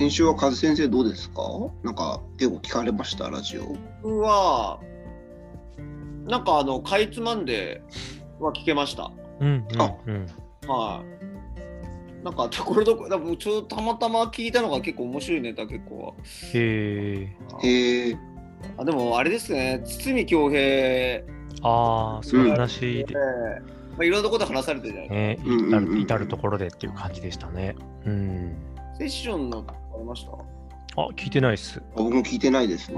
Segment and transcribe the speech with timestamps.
[0.00, 1.42] 先週は和先生どうですか？
[1.82, 3.28] なんか結構聞かれました？
[3.28, 3.76] ラジオ。
[4.02, 4.80] 僕は、
[6.24, 7.82] なんかあの、かいつまんで
[8.38, 9.12] は聞けました。
[9.40, 9.94] うんうんあ。
[10.06, 10.26] うん
[10.66, 11.02] は
[12.22, 12.24] い。
[12.24, 16.14] なんか、ところどころ、ちょたまたま聞いたのが結構面白いネタ結構。
[16.54, 17.28] へ
[17.62, 18.18] えへえ。
[18.78, 21.22] あでも、あれですね、堤恭平、
[21.62, 22.48] ああそうい。
[22.48, 27.76] う話で、まあ、いろんなところで話されてるじゃないね、うんうんうん至る至るところでっていう感じでしたね。
[28.06, 28.56] うん。
[28.96, 29.62] セッションの
[30.00, 30.32] ありました、
[31.02, 31.82] あ聞いてないっす。
[31.94, 32.96] 僕も聞いてないですね。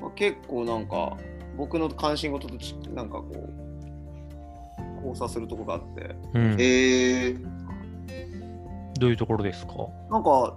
[0.00, 1.16] まあ、結構なんか、
[1.56, 6.56] 僕の関心事とちなんかこう、交差するとこがあって、うん。
[6.58, 7.36] へえ。
[8.98, 9.74] どういうところですか？
[10.10, 10.56] なんか、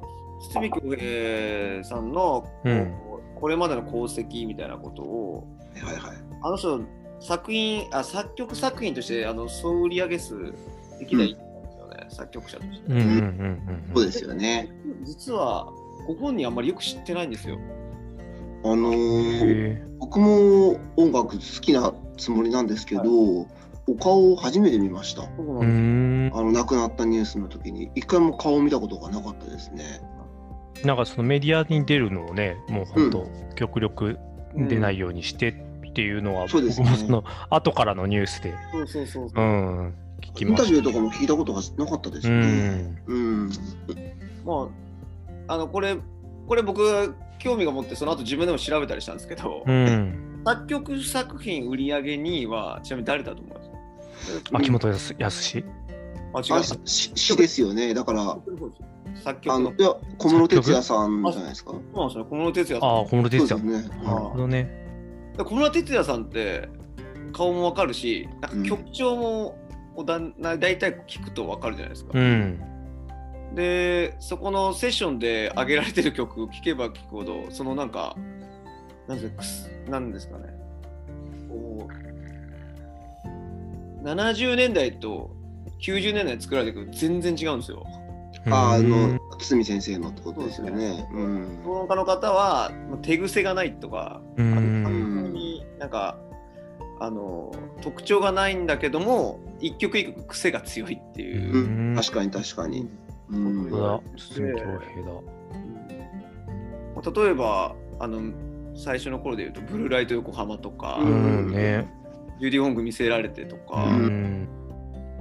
[0.51, 2.93] 堤恭平さんの、うん。
[3.35, 5.47] これまでの功績みたいなことを、
[5.83, 6.17] はいはい。
[6.41, 6.81] あの人、
[7.21, 10.53] 作品、あ作曲作品としてあの総売上数
[10.99, 11.37] 歴代1位
[12.09, 12.87] 作曲者として。
[12.87, 14.69] うんうんうんうんそうですよね。
[15.03, 15.71] 実は、
[16.07, 17.57] ご本人あんまりよく知ってないんですよ。
[18.63, 23.47] あのーへ僕も音楽好きなつもりなんですけど、
[23.87, 25.23] お顔を初めて見ました。
[25.23, 30.01] あの亡くなったニュースの時に一回も顔を見たことがなかったですね。
[30.83, 34.17] なんかそのメディアに出るのをねもう本当、極力
[34.55, 39.43] 出ないようにしてっていうのは、そうですね僕もその後からのニュースで、そうそうそううそう。
[39.43, 42.21] ん、聞きインタましビューとかも聞いたことがなかったでた。
[42.23, 42.47] すうね。
[42.47, 43.49] んうん。
[44.45, 44.69] ま
[45.47, 45.97] あ、あの、これ、
[46.47, 53.69] これ僕、興味が持って、その後自分でも調べたりしたんですけど、うん、作曲作品売り上げ2位は、ちなみに誰だと思います？
[54.51, 56.55] 秋元康康あ、違う。
[56.55, 57.93] あし詩ですよね。
[57.93, 58.37] だから、
[59.23, 59.81] 作曲のあのい。
[59.81, 61.71] や小室哲哉さんじゃないですか？
[61.71, 62.89] そうなんですよ、小室哲哉さん。
[62.89, 63.95] ああ小室哲也そうですね。
[64.03, 64.85] あなるほどね
[65.37, 66.69] で小室哲哉さんって
[67.31, 69.57] 顔もわかるし、なんか曲調も
[69.99, 72.11] おだな大体聞くとわかるじゃないですか。
[72.13, 72.61] うん
[73.53, 78.15] で、そこのセッションで上げられてる曲聞けば聞くほど、そのなんか、
[79.07, 80.53] なんですかなんですかね。
[81.49, 81.89] こ
[84.05, 85.35] う70年代と
[85.81, 87.83] 90年代に作られていく全然違うんですよ。
[88.51, 91.09] ああうんの堤先生のってことですよね。
[91.11, 91.59] うん。
[91.65, 92.71] 評論家の方は
[93.01, 96.17] 手癖がないとか、うあのん完全になんか
[96.99, 97.51] あの
[97.81, 101.51] 特徴がないんだけども一曲一曲癖が強いっていう。
[101.53, 101.93] う、うん。
[101.93, 102.89] ん、確かに確かに。
[103.29, 103.69] うん。
[103.69, 103.83] 本当だ。
[103.83, 104.01] だ。
[106.95, 108.33] まあ例えばあの
[108.75, 111.91] 最初の頃で言うと「ブルーライト横浜」とか「ううんんね。
[112.39, 114.47] ジュディ・ホング見せられて」とか、うん。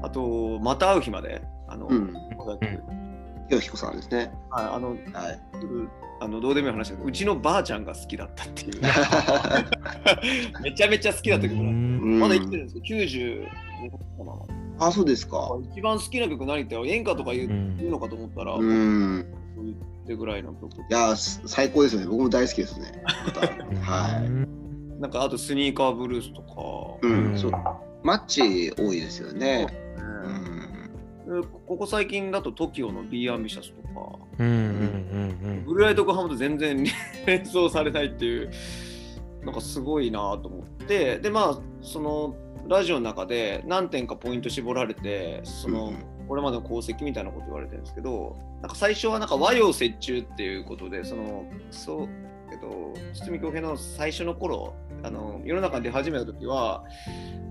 [0.02, 2.14] あと「また会う日まで」あの、うん
[3.48, 4.30] 尾崎よひこさんですね。
[4.50, 4.98] はいあのはい。
[6.20, 8.80] あのどうでもいい話だけどうちのばあちゃんが好きだったっていう
[10.60, 14.24] めちゃめちゃ好きだった曲なんですうんまだ生きてるんですけど、90か
[14.78, 14.86] な。
[14.86, 15.56] あ、そうですか。
[15.72, 19.26] 一番好きな曲何って演歌とか言う,、うん言うのかと思ったら、うん。
[19.56, 20.72] 言ってぐらいの曲。
[20.76, 22.06] いや、す最高ですよね。
[22.06, 23.02] 僕も大好きですね。
[23.82, 24.20] は
[25.00, 27.06] なんかあとスニーカーブルースとか。
[27.06, 27.10] い。
[27.10, 27.38] ううんん。
[27.38, 27.52] そう。
[28.02, 29.66] マッチ多いですよね。
[31.66, 36.82] ここ最近だと TOKIO の Be Ambitious とか、うんうんうんブルーライト横浜と全然
[37.26, 38.50] 連想されないっていう、
[39.44, 42.34] なんかすごいなと思って、で、まあ、その
[42.66, 45.92] ラジオの中で何点かポイント絞られて、その、
[46.26, 52.08] これまでの功績みたいなこと言われてるんですけど、なんか最初はなんか和洋折衷っていうことで、その、そう、
[52.50, 56.84] えっと、堤恭平の最初の頃、あの世の中に出始めた時は、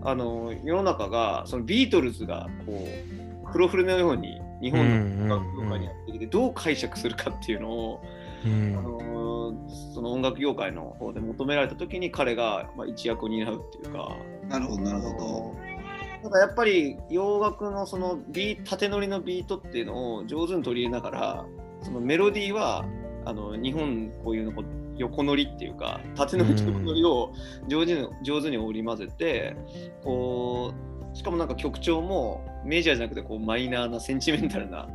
[0.03, 8.01] あの世の中がそのビートルズがこう黒フルのように日本の音楽業界にやってきてどう解釈するかっていうのを、
[8.45, 8.77] うん。
[8.77, 8.97] あの
[9.93, 14.15] その音楽業界の方で求められた時に彼がまあ一役を担うっていうか。
[14.49, 15.55] なるほど、なるほ
[16.23, 21.45] なんかやっぱり洋楽のそのビー縦乗りのビートっていうのを上手に取り入れながら
[21.81, 22.85] そのメロディーは
[23.25, 24.63] あの日本こういうの
[24.97, 27.33] 横乗りっていうか縦乗りと横乗りを
[27.67, 29.55] 上手に上手に織り交ぜて
[30.03, 30.73] こ
[31.13, 34.87] うしかもなんか曲調もメジャーじゃなくてこうマイナーなセンチメンタルな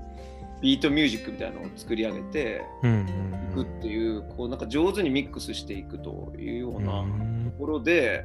[0.61, 3.07] ビートミュージックみたいなのを作り上げてうん
[3.51, 7.01] いくっていうこうなんか上手にミックスしていくというような。
[7.01, 8.25] うんところで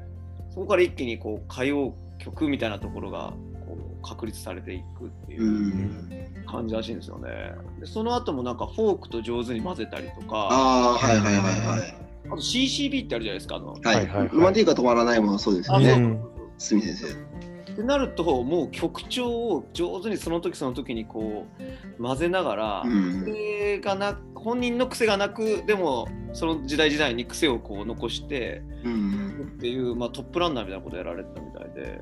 [0.54, 3.34] そこから一気にこう歌謡曲みたいなところが
[3.68, 7.52] こう確立されていくっていう感じらしいんですよね。
[7.80, 11.44] でその後もなんかフォークと上手に混ぜたりとかあああ、はいはいはい
[11.80, 12.30] はい。
[12.30, 13.56] と CCB ってあるじゃないですか。
[13.58, 15.92] あのはいはいはいはいロマンティーが止まらないものそうですよあね。
[15.92, 16.20] うん
[16.58, 17.06] 堤先生。
[17.78, 21.46] ってなるともう曲調を上手にその時その時にこ
[22.00, 23.24] う混ぜながら、うん。
[23.24, 29.54] 癖がな本人の癖がなくでもその時代時代に癖をこう残してうん。
[29.58, 32.02] っていう、まあ、トップランナーみたいなことやられてたみたいで。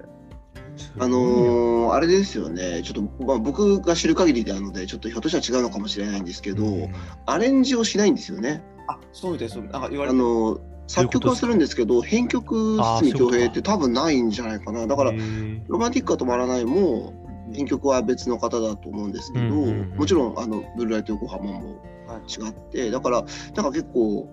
[0.99, 6.93] あのーあれですよね、ちょっと、まあ、僕が知る限りであるので、ちょっとひょっとしたら違うのかもしれないんですけど、うん
[7.25, 8.61] アレンジをしないんですよね。
[8.87, 9.57] あそうみたいです。
[9.59, 14.87] なんか言わあれてのー作曲はするんですけど、編曲、堤恭平って多分ないんじゃないかな。
[14.87, 15.11] だから
[15.67, 17.13] ロマンティックは止まらないも、
[17.53, 24.29] 編曲は別の方だと思うんですけど、うんうんうんもちろん、あの、ブルーライト横浜もはい違って、だから、なんか結構、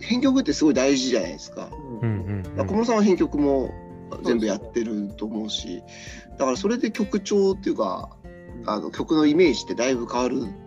[0.00, 1.68] 編曲ってすごい大事じゃないですか。
[2.02, 3.70] うんうんだから小室さんは編曲も
[4.22, 5.82] 全部やってると思うし、
[6.38, 8.10] だからそれで曲調っていうか、
[8.66, 10.63] あの曲のイメージってだいぶ変わるうん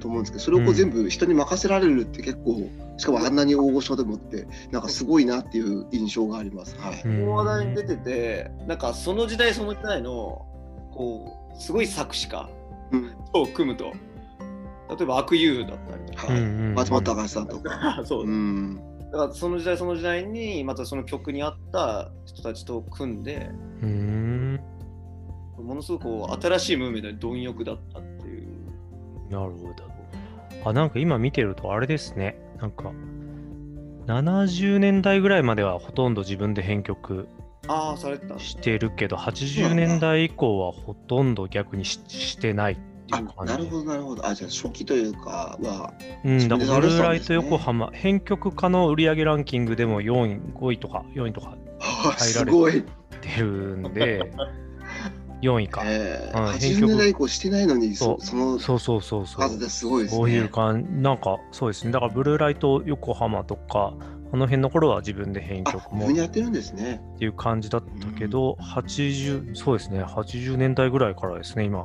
[0.00, 6.76] と思うんですけど、それをこううん全部人に任せられるって結構、しかもあんなに大御所でもって、なんかすごいなっていう印象があります。
[6.78, 7.02] はい。
[7.04, 10.44] うんこの話題に出てて、なんかその時代その時代の
[10.92, 12.48] こうすごい作詞家
[12.92, 13.92] うんと組むと、
[14.96, 18.02] 例えば悪友だったりとか、はいうんうん松本隆さんとか。
[18.06, 18.80] そうう、ん。
[19.10, 23.50] だからその時代その時代にまたその曲に合った人たちと組んで、
[23.82, 24.60] うーん
[25.56, 28.17] ものすごくこう新しいムーブメントに貪欲だったっていう。
[29.30, 29.84] なるほど。
[30.64, 32.38] あ、なんか今見てるとあれですね。
[32.60, 32.92] なんか、
[34.06, 37.28] 70年代ぐらいまではほとんど自分で編曲
[37.66, 43.52] ああ、されてたしてるけど、80年代以降はほとんど逆にししてないっていう感じ。
[43.52, 44.26] なるほど、なるほど。
[44.26, 45.92] あ、じゃあ初期というかは、
[46.24, 51.84] うん、だからブルーライト横浜、編曲家の売上ランキングでも4位、5位とか4位とかあ
[52.16, 52.84] 入られすごい。
[53.20, 54.30] 出るんで、
[55.42, 55.82] 4位か。
[55.84, 59.40] えー、うん編80曲年代以降してないのに、そそうそのそうそうそうそう。
[59.40, 60.18] 数ですごいですね。
[60.18, 61.92] そういう感なんかそうですね。
[61.92, 63.94] だからブルーライト横浜とか、
[64.32, 67.00] あの辺の頃は自分で編あ、曲も自分でやってるんですね。
[67.16, 71.84] っていう感じだったけど、80、そうですね、80年代ぐらいからですね、今、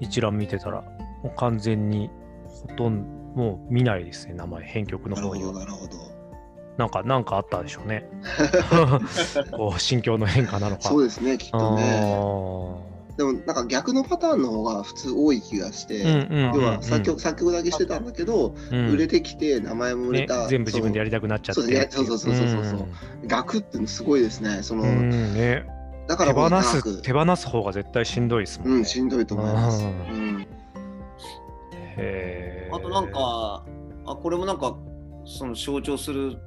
[0.00, 0.82] 一覧見てたら、
[1.22, 2.10] もう完全に
[2.46, 5.60] ほとんど、もう見ないですね、名前、編曲のなるほど、方には。
[5.60, 6.09] なるほど。
[6.80, 8.08] なんか、なんかあったでしょうね。
[9.52, 10.88] こう、心境の変化なのか。
[10.88, 12.00] そうですね、きっとね。
[12.02, 16.00] あでも、なんか逆のパターンの方が普通多い気がして、
[16.54, 24.60] 要は作曲作曲だけしてたんだけど、うん売れてきて、名前も売れねた。、全部自分でやりたくなっちゃってっていそうそうそうそうそうそう逆っていうのすごいですね。
[24.62, 25.66] その、ね、
[26.08, 28.76] だから手放す、手放す方が絶対しんどいですもんね。
[28.76, 29.84] うん、しんどいと思います。
[29.84, 30.46] ううんん。
[31.98, 33.64] へーあとなんか、
[34.06, 34.74] あこれもなんか
[35.24, 36.38] その象徴する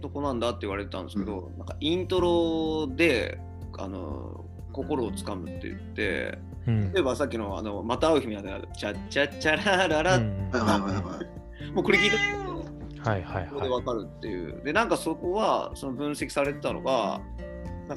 [0.00, 3.38] とこなんだって言われてたんですけど、なんかイントロで
[3.78, 8.42] あの心をつかむって言って、うん例えばさっきのあのまた会う日には
[8.76, 10.50] チャッチャッチャラララ、うん。
[11.74, 12.16] もうこれ聞いて
[13.08, 13.48] はいはいはい。
[13.48, 14.62] ここでわかるっていう。
[14.64, 17.20] で、なんかそこはその分析されてたのが、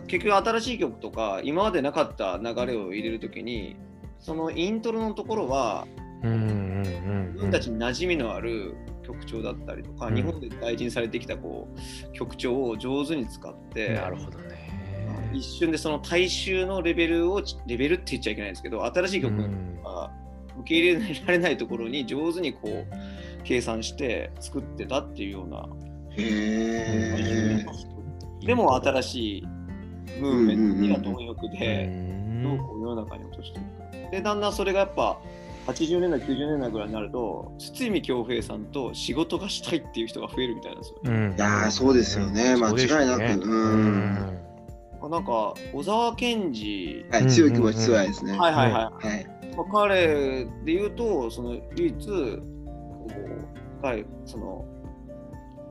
[0.07, 3.75] 結局新しい曲とか今までなかった流れを入れるときに、
[4.19, 5.87] そのイントロのところは
[6.23, 8.75] うんうんうん自分たちに馴染みのある
[9.13, 14.69] 曲調だったりとか、うん日本で大事にされてきたこう曲調を上手に使って、なるほどね。
[15.33, 20.11] 一瞬でその大衆のレベルをレベルって言っちゃいけないんですけど新しい曲うんが
[20.59, 25.67] 受け入れられないところに上手にこう計算して作ってたっていうような、
[26.11, 27.65] へえ。
[28.45, 29.47] でも新しい
[30.19, 31.89] ムーブメントには貪欲うで、
[32.43, 34.09] どうんこう世の中に落としていくか。
[34.11, 35.19] でだんだんそれがやっぱ
[35.73, 40.99] 80年代90年代ぐらいになると堤恭平さんと仕事がしたいっていう人が増えるみたいなんですよ。
[41.03, 41.35] うん。
[41.35, 42.55] いやーそうですよね。
[42.55, 43.43] 間違いなく。
[43.43, 43.51] うん。
[43.51, 44.39] うん。
[45.01, 48.37] あなんか小沢健二、はい、強い気持ち強いですね。
[48.37, 49.27] はいはいはい、はい。
[49.55, 53.07] まあ、彼で言うとその唯一こ
[53.81, 54.65] うはいその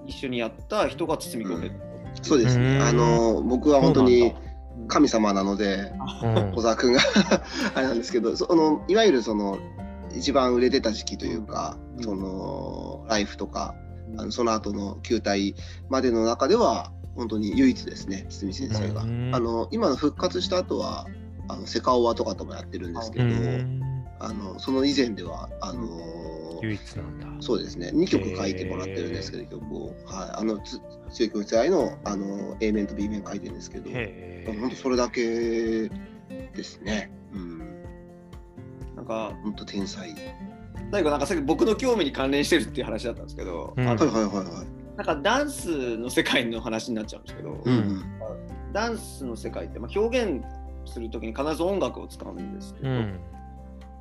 [0.06, 1.74] 一緒にやった人が堤恭平、
[2.22, 2.76] そうですね。
[2.76, 2.82] うん。
[2.82, 4.88] あの僕は本当にうん。
[4.88, 5.92] 神様なので、
[6.22, 6.52] うん。
[6.52, 7.00] 小沢君が
[7.74, 9.58] あれなんですけど、そのいわゆるその
[10.18, 13.74] 一番売れてた時期というか、うんそのライフとか、
[14.18, 15.54] あのその後の球体
[15.88, 19.02] までの中では本当に唯一ですね、堤先生が。
[19.02, 21.06] うんあの今の復活した後は
[21.48, 23.82] あのセカオワとかともやってるんですけうど、ん
[24.20, 27.26] あのその以前ではあの唯一なんだ。
[27.40, 29.86] そうですね、2曲書いてもらってるんですけど、曲を。
[30.06, 33.90] はい、あの、つ強い気持ち愛のあの A 面と B 面書いてるんですけど、
[34.60, 35.88] 本当それだけ
[36.54, 37.10] ですね。
[39.08, 40.14] か本当天才。
[40.90, 44.44] 最後なんかさっき僕の興味に関連してるっていう話だったんですけど、うんあのはいはいはいはい。
[44.96, 48.02] なんかダンスの世界の話になっちゃうんですけど、うんうん。
[48.72, 50.42] ダンスの世界って、まあ、表現
[50.86, 53.20] するときに必ず音楽を使うんですけど、うん。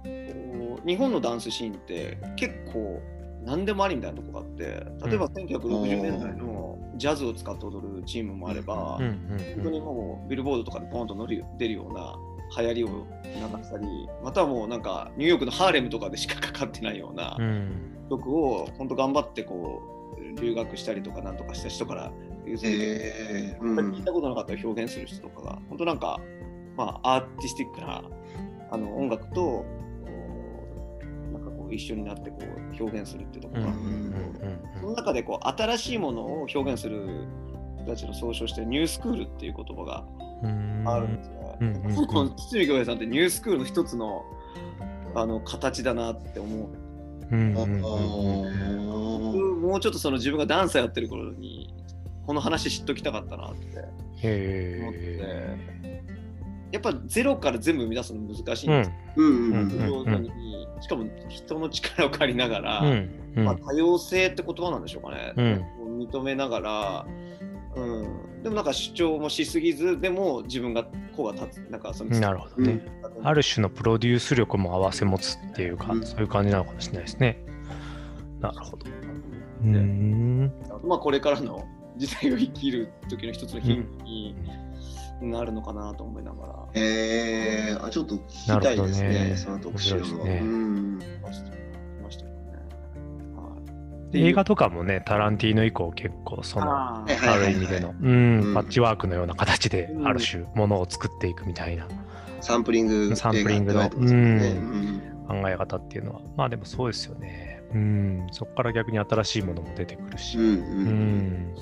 [0.04, 3.02] こう日本のダンスシーンって結構
[3.44, 4.64] 何でもありみたいなとこがあって
[5.08, 9.18] 例えば1960年代のジャズを使って踊るチームもあれば、うんうん
[9.56, 12.16] 本当にもうビルボードとかでポンと乗り出るような
[12.56, 12.88] 流行りを
[13.26, 13.88] 流したり
[14.24, 17.94] またはもうなんかニューヨークのハーレムとかでしかかかってないようなうん。
[18.10, 19.82] 曲を本当頑張ってこ
[20.18, 22.12] う留学したりとかなんとかした人から
[22.46, 23.62] 要するにえー。
[23.62, 23.92] うん。
[23.92, 26.20] 聞いたことなかったら表現する人とかが、本当なんか、
[26.78, 28.04] まあ、アーティスティックな
[28.72, 29.66] あの音楽と、こ
[31.02, 34.14] うなんかこう一緒になってこう表現するっていうところが、うん。
[34.80, 37.28] その中でこう新しいものを表現する
[37.78, 40.06] 人たちの総称してニュースクールっていう言葉が
[40.90, 41.37] あるんですね。
[41.62, 41.68] うん。
[41.68, 41.86] うん。
[41.86, 42.36] うん。
[42.36, 42.96] 堤恭平さん。
[42.96, 44.24] ってニュースクールの一つの
[45.16, 46.70] あの形だなって思う。
[47.32, 47.56] うん。
[47.56, 47.82] うん。
[49.36, 49.62] うん。
[49.62, 51.74] もうちょっとその自分がダンサーやってる頃に
[52.26, 53.80] この話知っときたかったなって
[54.82, 55.68] 思って
[56.72, 58.70] やっぱゼロから全部生み出すの難しいん。
[58.70, 59.26] ですうん。
[59.26, 59.52] うん。
[59.52, 59.60] うん。
[59.60, 60.06] うん。
[60.06, 63.10] 上手にしかも人の力を借りながら、うん。
[63.36, 63.46] うん。
[63.46, 64.82] まあ、多様性って言葉なん。
[64.84, 66.00] でしょうかね、うん。
[66.00, 67.08] 認めながら、
[67.76, 68.04] う
[68.40, 68.66] ん、でもなん。
[68.66, 70.88] か主張もしすぎずでも自分が
[71.18, 72.80] こうが立つなんかそのなるほどね。
[73.24, 77.44] ある種のプロデュース力も併せ持つっていうか、うんそういう感じなのかもしれないですね。
[78.40, 78.86] なるほど。
[79.64, 80.54] うーん。
[80.84, 81.66] まあこれからの
[81.98, 84.36] 時代を生きる時の一つのヒントに
[85.22, 86.54] なるのかなと思いながら。
[86.76, 90.02] えー、あちょっと聞きたいですね、なるほどねその特集は。
[90.24, 91.00] ねうん
[94.14, 97.06] 映画とかもね、タランティーノ以降結構その、あ
[97.38, 97.96] る意味での、パ
[98.62, 100.08] ッチワークのような形でうん。
[100.08, 101.88] ある種ものを作っていくみたいな。
[102.42, 105.02] サンプリングサンプリングのうん。
[105.28, 107.62] 考え方っていうのは、まあでもそうですよね。
[107.74, 110.38] うん、そこから逆に新しいものも出てくるし。
[110.38, 110.86] うんううん。
[110.86, 111.56] ん。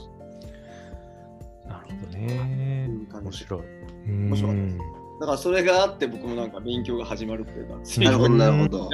[1.68, 2.90] なるほどね。
[3.12, 3.24] うん。
[3.24, 3.62] 面白い。
[4.08, 4.76] 面白かったです。
[4.78, 8.90] うんだからそれがあって僕もなんか勉強が始まるっていうか、なるほどなるほど。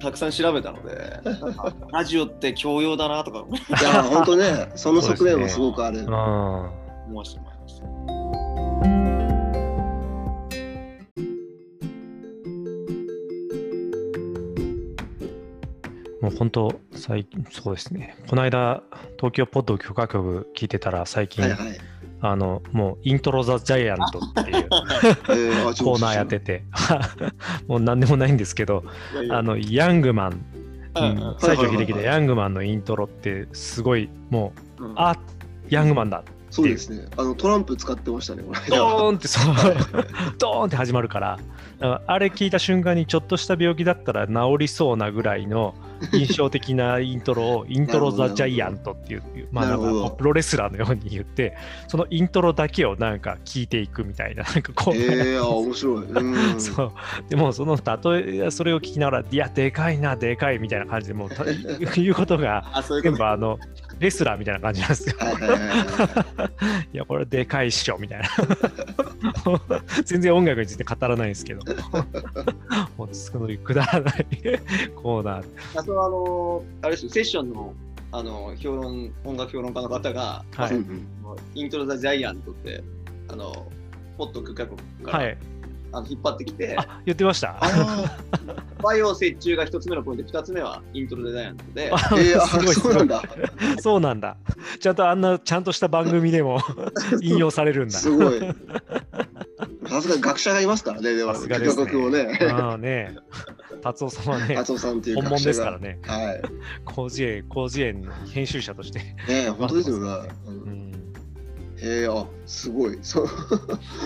[0.00, 1.20] たくさん調べたので、
[1.92, 6.04] ラジオって教養だなとか思いいや本当ねその側面もすごくある。
[6.08, 6.70] あ
[7.06, 7.86] 思わせてもらいました。
[16.22, 18.16] もう本当、最近、そうですね。
[18.28, 18.84] この間、
[19.16, 21.78] 東京ポッド許可局聞いてたら、最近、はいはい。
[22.22, 24.68] あの、もう、イントロ・ザ・ジャイアントっていう。
[24.68, 26.62] コーナーやってて、
[27.66, 28.84] もう何でもないんですけど、
[29.30, 30.40] あの、ヤングマン、
[30.94, 34.94] うんうん西城秀樹でヤングマンのイントロって、すごい、もう、うん。
[34.96, 35.16] あ
[35.68, 37.06] ヤングマンだそうですね。
[37.16, 38.42] あのトランプ使ってましたね。
[38.68, 39.54] ドーンってそう、
[40.38, 41.38] ドーンって始まるから、
[42.06, 45.74] あれ聞いた瞬間にちょっとした病気だったら治りそうなぐらいの
[46.12, 51.56] 印象的なイントロを、イントロ・ザ・ジャイアントっていう、まあなんかプロレスラーのように言って、
[51.88, 56.04] そのイントロだけをなんか聞いていくみたいな、なんかこう、えー、あ面白い。
[56.04, 56.60] うん。
[56.60, 56.92] そう
[57.30, 61.44] でもその例えそれを聞きながら、いや、でかいな、でかいみたいな感じで、もうた
[61.96, 62.66] 言うことが
[63.02, 63.58] 全部あの
[63.98, 65.16] レスラーみたいな感じなんですよ。
[65.18, 66.50] は
[66.92, 68.28] い や、これでかいっしょみたいな。
[70.04, 71.62] 全然音楽について語らないんですけど、
[72.96, 74.26] もうすごいくだらない
[74.94, 75.44] コーナー。
[75.74, 77.74] あとあのあれですよセッションの
[78.14, 80.84] あの評論音楽評論家の方が、はい
[81.54, 82.82] イントロ・ザ・ジャイアントって
[83.28, 83.66] あの
[84.18, 85.38] ポッド許可国から、はい。
[85.92, 87.58] あの引っ張ってきてあ、言ってました？
[87.60, 88.18] あ
[88.82, 93.22] バイオ折衷が一つ目のポイント二つ目はイントロ・ザ・ジャイアントであーえそうなんだ。
[93.80, 94.36] そうなんだ。
[94.80, 96.58] ちゃんとあんなちゃんとした番組でも
[97.22, 97.98] 引用されるんだ。
[97.98, 98.40] すごい。
[99.88, 102.38] さすが学者がいますからね、でも、さすがですね企画をね。
[102.50, 103.16] ああね。
[103.82, 105.44] 達夫さんはね、松尾さんっていう本物。
[105.44, 105.98] ですからね。
[106.06, 106.42] はい。
[106.90, 109.00] 広辞苑、広辞苑の編集者として。
[109.28, 110.28] ね本当ですよね。
[110.46, 110.91] ううんん
[111.84, 112.98] えー、あすごい。
[113.02, 113.28] そう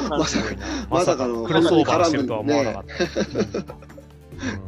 [0.08, 0.54] まさか
[0.90, 2.94] まさかのクロスオーバーしてるとは思わなかった。
[3.60, 3.86] うん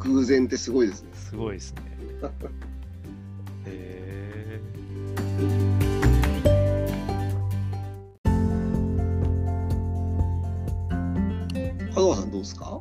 [0.00, 1.08] 偶然ってすごいですね。
[1.14, 1.82] すごいですね。
[3.66, 4.60] へ
[11.94, 12.80] 香川さんどうですか？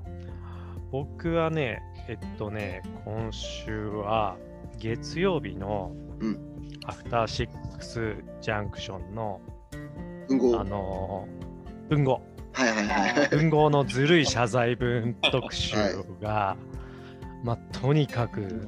[0.92, 4.38] 僕はね、えっとね、今週は
[4.80, 6.38] 月曜日のうん
[6.86, 9.42] アフターシックスジャンクションの、
[10.28, 10.60] 文豪。
[10.60, 11.38] あのー
[11.90, 13.30] 文豪、はいはいはい。
[13.30, 15.76] 文豪のずるい謝罪文特集
[16.22, 16.58] が、
[17.44, 18.68] まあ、とにかく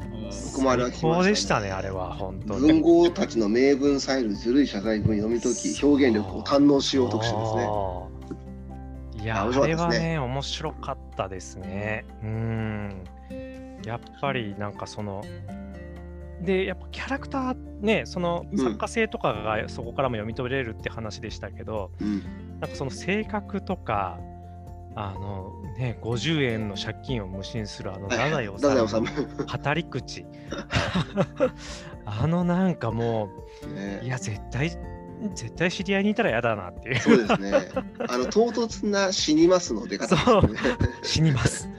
[0.53, 2.61] 僕もあれは聞きまでしたね、あれは、本当に。
[2.61, 7.63] 文豪たちの名文サイルずるい謝罪文読み解き表現力を堪能しよう特集ですね。
[9.21, 12.05] いや、ああれはね、面白かったですね。
[12.23, 13.03] うん。
[13.85, 15.21] やっぱりなんかその、
[16.41, 18.57] で、やっぱキャラクターね、そのうん。
[18.57, 22.59] 作家性とかがそこからも読み取れるって話でしたけど、うん。
[22.59, 24.19] なんかその性格とか、
[24.95, 30.25] あのね、50円の借金を無心するあの太宰治の語り口。
[32.05, 33.29] あのなんかも
[33.63, 34.71] う、 いねや、絶対、
[35.33, 36.99] 絶対知り合いにいたら嫌だなっていう。
[36.99, 37.51] そうですね。
[38.07, 40.59] あの唐突な死にますの出方ですね。
[41.03, 41.69] 死にます。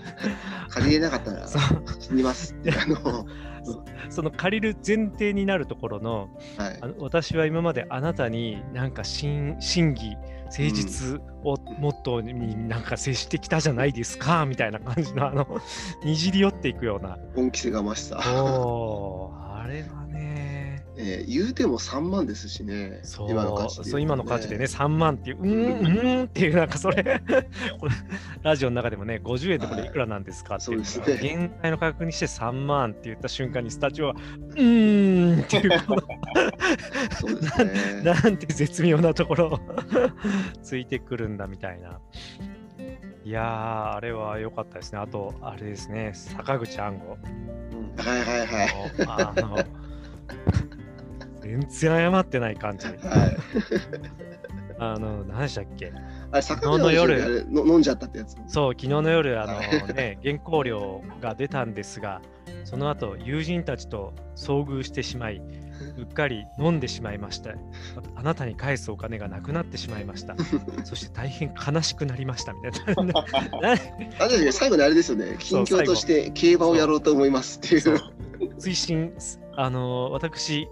[0.70, 1.62] 借りれなかったらそう
[1.98, 3.26] 死にますってあの、
[4.08, 10.16] その借りる前提になるところのはいあの私は今まであなたになんか真真偽
[10.46, 15.60] 誠実をモットーになんか接してきたじゃないですかみたいな感じのあの
[16.04, 20.49] にじり寄っていくような本気せがましさ、おーあれはね
[21.02, 25.80] えー言うても3万ですしねそう今の価値で言うとそう今の価値でね3万っていううーん。
[25.80, 27.04] うーんっていうなんかそれ
[28.42, 29.88] ラジオの中でもね50円とこれい。
[29.88, 36.02] くらなんですかっていうのがそうです現在の価格にして3万って言った瞬間にスタジオはうーんっていうこの
[37.18, 38.02] そうですね。
[38.04, 39.60] なんて絶妙なところを
[40.62, 42.00] ついてくるんだみたいな。
[43.24, 44.98] いやー、あれは良かったですね。
[44.98, 47.94] あと、あれですね、坂口安吾うん。
[48.04, 48.68] はいはいはい。
[48.98, 49.12] の。
[49.12, 49.58] あの
[51.50, 52.86] 全然謝ってない感じ。
[52.86, 52.96] はい。
[54.78, 55.92] あの、何でしたっけ？
[56.32, 57.46] あ昨日の夜。
[57.50, 58.36] の飲んじゃったってやつ？
[58.46, 59.60] そう、昨日の夜、あのは
[59.94, 62.22] ね、原稿料が出たんですが、
[62.64, 65.42] その後、友人たちと遭遇してしまい、
[65.98, 67.50] うっかり飲んでしまいました。
[68.14, 70.34] あなたに返すお金がなくなってしまいました。
[70.84, 73.04] そして大変悲しくなりましたみたいな。
[73.04, 73.24] な あ
[74.18, 75.36] 確かに最後にあれですよね。
[75.38, 77.98] 近況として競馬をやろうと思いますっていう。
[78.58, 79.12] 推進、
[79.56, 80.68] あの私、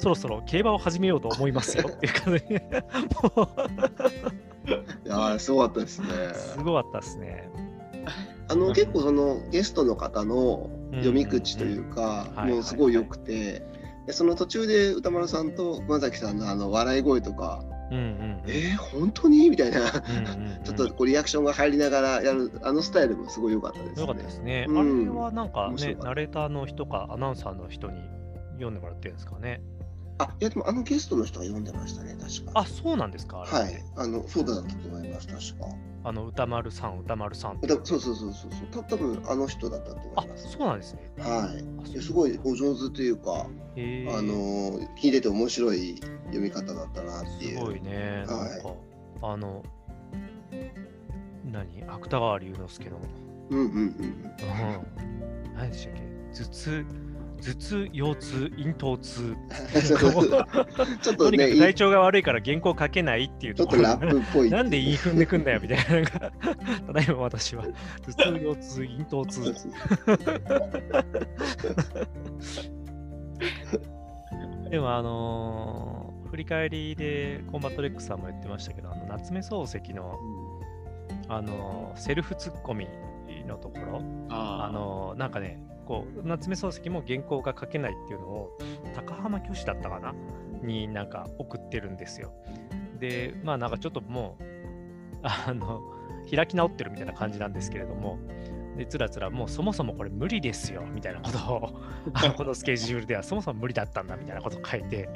[0.00, 1.84] そろそろ競馬を始めようと思いますよ。
[1.92, 2.44] っていう感じ。
[2.54, 2.56] い
[5.08, 6.06] やーすごかったですね。
[6.32, 7.50] うすごかったですね。
[8.48, 12.44] あの結構そのゲストの方の読み口というかうん。
[12.44, 13.62] うんうんもうすごい良くて
[14.06, 19.80] でその途中で歌丸さんと熊崎さんのあの笑い声とかうんうん「えー、本当に?」みたいな。
[19.80, 19.88] うんう
[20.44, 24.66] んうんちょっとこうリアクションが入りながらやるあのスタイルもすごい良かったですよかったですね。
[24.68, 24.78] うん。
[24.78, 28.00] あれはなんかね、ナレーターの人かアナウンサーの人に
[28.54, 29.62] 読んでもらってるんですかね。
[30.22, 32.60] あいやでもあのゲストの人が読んでましたね確か。
[32.60, 33.38] あ、そうなんですか。
[33.38, 33.82] はい。
[33.96, 35.76] あのそうだったと思います確か。
[36.02, 38.50] あの歌丸さん、歌丸さんそうそうそうそうそう。
[38.70, 40.50] た多分あの人だったと思あい、ます。
[40.50, 41.10] そうなんですね。
[41.18, 41.50] は
[41.94, 42.02] い。
[42.02, 43.46] すごいお上手というか、あ
[43.76, 47.58] の聞いてて面白い読み方だったなっていう。
[47.58, 48.24] すごいね。
[48.26, 48.74] なんはいか、
[49.22, 49.62] あの、
[51.44, 51.82] 何？
[51.84, 52.98] 芥川龍之介の、
[53.50, 53.78] うんうんうん。
[53.78, 53.94] うん、
[55.54, 56.02] 何でしたっけ？
[56.32, 56.86] 頭痛、
[57.40, 59.36] 頭痛、腰痛、咽頭痛。
[61.02, 66.10] ちょっとねく体調が悪いから原稿書けないっていうちょところっとラップっぽいなんで韻踏んでくんだよみたいな。
[66.10, 66.30] た
[66.92, 67.64] だいま私は
[68.06, 69.54] 頭痛、腰痛、咽頭痛。
[74.70, 80.16] でもあのー振り返りでコンバットレックスさんも言ってましたけど、あの夏目漱石の、
[81.28, 82.86] あのーセルフツッコミ
[83.48, 88.56] のところ、ああのーなんかね、こう夏目漱石も原稿が書けないっていうのを
[88.94, 90.14] 高浜虚子だったかな？
[90.62, 92.32] になんか送ってるんですよ。
[93.00, 94.44] で、まあなんかちょっともう、
[95.22, 95.82] あの、
[96.32, 98.20] 開き直ってるみたいな感じなんですけれども、
[98.76, 101.80] で、つらつら、もうそもそもこれ無理ですよみたいなことを、
[102.36, 105.08] このスケジュールではそもそも無理だったんだみたいなことを書いて、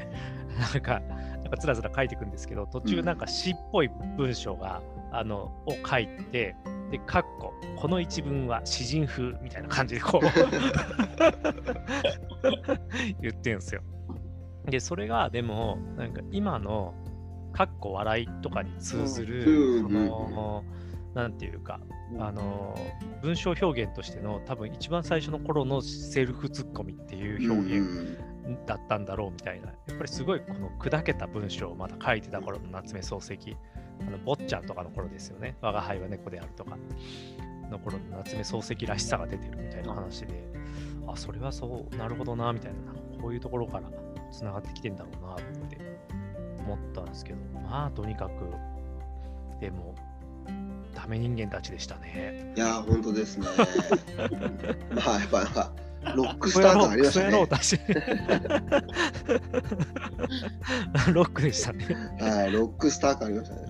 [0.58, 4.82] なんか、なんかつらつら書いていくんですけど、途中なんか詩っぽい文章が、
[5.18, 6.56] あの、を書いて、
[6.90, 10.26] で、かっこ、この一文は詩人風みたいな感じでこう
[13.20, 13.82] 言ってんすよ。
[14.66, 16.94] で、それがでも、なんか今の、
[17.52, 20.64] かっこ笑いとかに通ずる、うんその、
[21.14, 21.80] なんていうか、
[22.18, 22.76] あの、
[23.22, 28.18] 文章表現としての多分一番最初の頃のセルフツッコミっていう表現
[28.66, 33.56] だったんだろうみたいな、やっぱりすごいこの砕けた文章をまだ書いてた頃の夏目漱石、
[34.00, 36.76] あの坊ちゃんとかの頃ですよね、我が輩は猫であるとか。
[37.70, 40.34] の頃の夏目漱石らしさが出てるみたいな話で、
[41.06, 43.90] あ、それはそう、なるほどな、みたいな、なんかこういうところから
[44.30, 45.36] つながってきてんだろうなっ
[45.68, 45.78] て
[46.60, 48.32] 思ったんですけど、まあとにかく、
[49.60, 49.94] でも、
[50.94, 52.52] ダメ人間たちでしたね。
[52.56, 53.46] いやー本当ですね。
[54.94, 55.72] まあやっぱ
[56.16, 57.30] ロックスター感ありましたね。
[61.12, 61.86] ロックでしたね。
[62.20, 63.62] はいロックスター感ありましたね。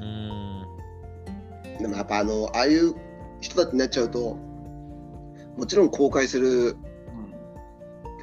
[1.80, 2.94] でもやっぱあのああいう
[3.40, 4.36] 人だってなっちゃうと
[5.56, 6.76] もちろん公開する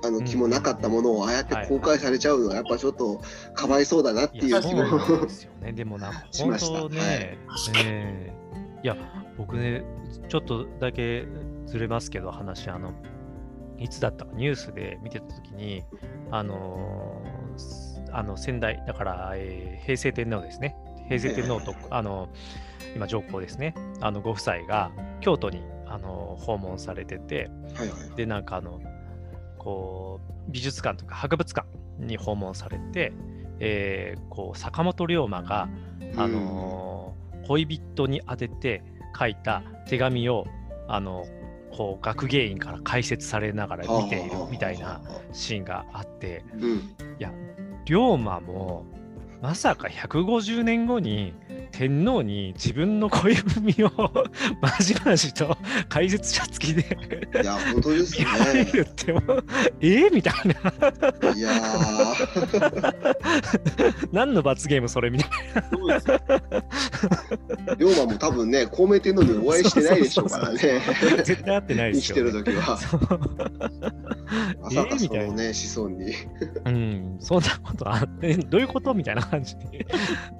[0.03, 3.21] あの気もなかったものをああやって公開されちゃうのはやっぱちょっと
[3.53, 5.73] かわいそうだなっていう気もですよね。
[5.73, 6.81] でもなんか、し本ました。
[6.81, 7.37] 当ね、
[7.85, 8.33] ええ。
[8.83, 8.97] いや、
[9.37, 9.83] 僕ね、
[10.27, 11.27] ちょっとだけ
[11.67, 12.93] ずれますけど、話、あの、
[13.81, 15.83] いつだったかニュースで見てたときに、
[16.29, 20.75] あのーあの仙台、だから、えー平成天皇ですね。
[21.07, 22.29] 平成天皇と、あの、
[22.95, 23.73] 今、上皇ですね。
[24.01, 24.91] あの、ご夫妻が
[25.21, 28.81] 京都に、あの訪問されてて、はいはいで、なんかあの、
[29.57, 31.67] こう、美術館とか博物館
[31.99, 33.13] に訪問されて、
[33.59, 35.67] えーこう、坂本龍馬が、
[36.17, 38.83] あのー恋人に宛てて
[39.17, 40.45] 書いた手紙を、
[40.87, 41.25] あの、
[41.71, 45.01] こう学芸員から解説されながら見ているみたいな
[45.33, 46.77] シーンがあって、うん。
[46.77, 46.83] い
[47.19, 47.31] や
[47.85, 48.85] 龍馬も
[49.41, 51.33] まさか150年後に
[51.71, 54.11] 天皇に自分の恋文を
[54.61, 55.57] まじまじと
[55.89, 56.97] 解説者付きで
[57.41, 58.25] いや、本当ですね。
[58.73, 59.43] るってもう
[59.79, 63.01] えー、みたいないやー、
[64.11, 65.29] 何の罰ゲームそれみたい
[65.71, 66.19] そうですよ
[67.77, 70.81] 龍馬も多分ね、孔明天皇にお会いしてないでしょうからね。
[71.17, 72.31] な絶対合ってないで生きてすよ、ね。
[72.31, 72.79] る時は。
[74.61, 76.13] まさかえーみたいなそのね、子孫に。
[76.65, 79.85] うん、そんなことあって、どういうことみたいな感じに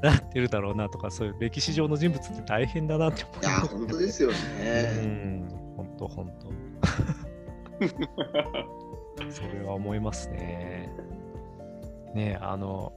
[0.01, 3.39] なってるだろうなとか、そういう歴史上の人物って大変だなって思う。
[3.39, 4.31] いや、本当ですよう
[4.63, 4.83] ね。
[5.05, 6.51] ん、本当本当。
[9.31, 10.89] それは思いますね。
[12.13, 12.93] ねあの、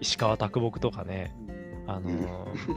[0.00, 1.34] 石川啄木とかね、
[1.86, 2.10] あの、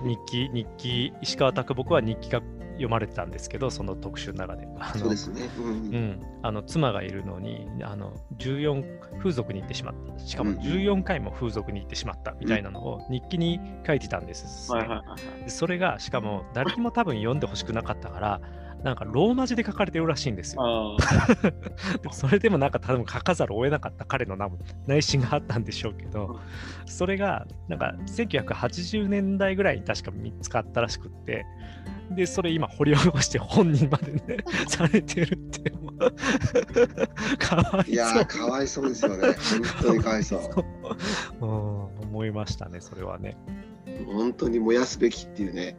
[0.03, 2.41] 日記、日記、石川啄木は日記が
[2.75, 4.67] 読まれてたんですけど、その特集の中で。
[4.79, 5.49] あのそうですね。
[5.57, 10.19] うんうん、あの妻がいるのにあの14風俗に行ってしまった。
[10.19, 10.61] しかもうんうん。
[10.61, 15.43] 14回も風俗に行ってしまったみたいなのを日記に書いてたんです、はいはいはいはい。
[15.43, 18.41] でそれがしかも誰にも多分読んでほしくなかったから
[18.85, 20.61] なんかローマ字で書かれてるらしいんですよ。
[20.61, 20.97] あ
[21.97, 24.47] でもそれでもなんか多分書かざるを得なかった彼のな
[24.85, 26.39] 内心があったんでしょうけど
[26.85, 31.47] それがなんか1980年代ぐらいに確か見つかったらしくって
[32.11, 34.21] でそれ今掘り起こして本人までね
[34.69, 35.71] されてるって
[37.39, 38.25] かわいいやー、そう。
[38.25, 39.29] かわいそうですよね。
[39.29, 39.35] 本
[39.81, 40.41] 当にかわいそう。
[41.41, 43.35] うん思いましたねそれはね
[44.05, 45.77] 本当に燃やすべきっていうね。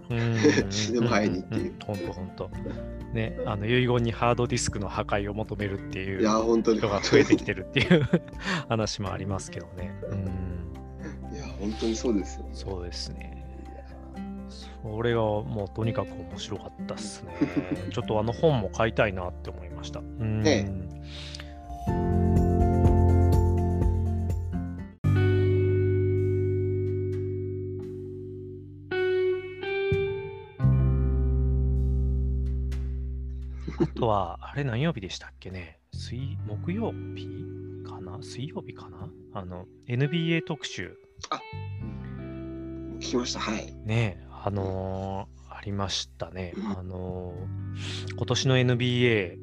[0.71, 2.51] 死ぬ前にっていう本当本当
[3.12, 6.79] ねあの遺言にハードディスクの破壊を求めるっていういやー、本当に。
[6.79, 8.09] 人が増えてきてるっていう
[8.69, 12.47] 話もありますけどねうんいや、本当にそうですよ。
[12.53, 13.37] そうですね。
[14.83, 17.33] それがもうとにかく面白かったですね。
[17.92, 20.01] ちょっとあの本も買いたいなって思いました。
[20.01, 20.71] うんね
[34.07, 35.81] とは、あれ何曜日でしたっけね？
[35.92, 37.27] 水木曜日？
[37.85, 38.23] かな？
[38.23, 39.11] 水曜日かな？
[39.35, 40.97] あの NBA 特集。
[43.01, 43.40] 聞きました。
[43.40, 43.73] はい。
[43.85, 46.53] ねあのーありましたね。
[46.57, 46.66] うん。
[46.79, 49.37] あのー今年の NBA、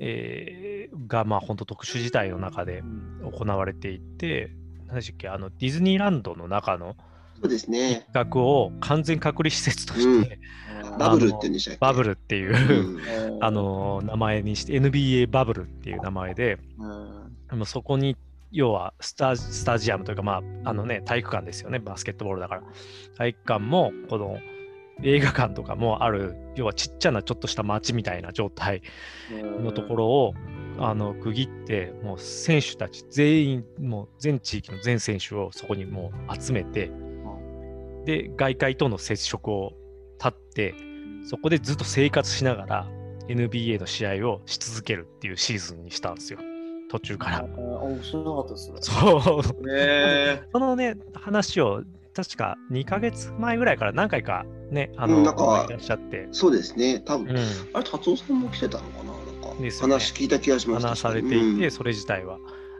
[0.00, 2.82] えーがまあ本当特殊事態の中で
[3.22, 4.52] 行われていて、
[4.86, 5.28] 何でしたっけ？
[5.28, 6.96] あのディズニーランドの中の
[7.40, 8.06] そうですね。
[8.12, 10.38] 企画を完全隔離施設として、
[10.98, 11.78] バブルって言うんでしたっけ？
[11.80, 12.96] バブルっていう
[13.34, 13.44] う、ん。
[13.44, 18.16] あの名前にして NBA バブルっていう名前でもうそこに
[18.52, 22.62] 要はスタスタジアムというかまああのね体育館ですよねバスケットボールだから。
[23.16, 24.38] 体育館もこの
[25.02, 28.80] 映画館とかもある要はちっちゃなちょっとした街みたいな状態
[29.62, 30.34] のところを
[30.78, 36.90] あの区切ってもう選手たち全員もう全地域の全選手をそこにもう集めて
[38.06, 39.74] で外界との接触を
[40.18, 40.74] 断って
[41.28, 42.88] そこでずっと生活しながら
[43.28, 46.38] NBA の試合をし続けるっていうシーズンにしたんですよ
[46.88, 47.42] 途中から。
[47.42, 48.78] 面白かったですね。
[48.80, 51.82] そうね そのね話を
[52.14, 57.00] 確か2ヶ月前ぐらいから何回かねあの、うんなんかいらっしゃって、そうですね。
[57.00, 57.36] 多分、うん、
[57.74, 59.12] あれ、達夫さんも来てたのかな？
[59.12, 60.88] なんか、ね話聞いた気がしました。
[60.90, 62.38] 話されていて、うんそれ自体は。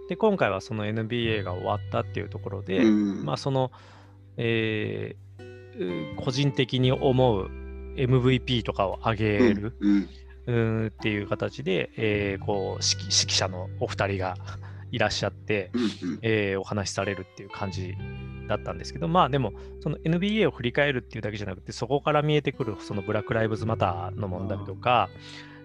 [0.09, 3.73] で今回はその NBA が終わったっていうところで、うんまあその、
[4.37, 7.51] えーう個人的に思う
[7.97, 10.09] MVP とかを上げる、うん
[10.47, 14.37] うーんっていう形で、えーこう指揮指揮者のお二人が
[14.93, 16.19] いらっしゃって、うんうん。
[16.23, 17.95] えーお話しされるっていう感じ
[18.49, 25.11] だったんですけど、まあでも、その NBA を振り返るっていうだけじゃなくて、そこから見えてくるそのブラック・ライブズ・マターの問題とか、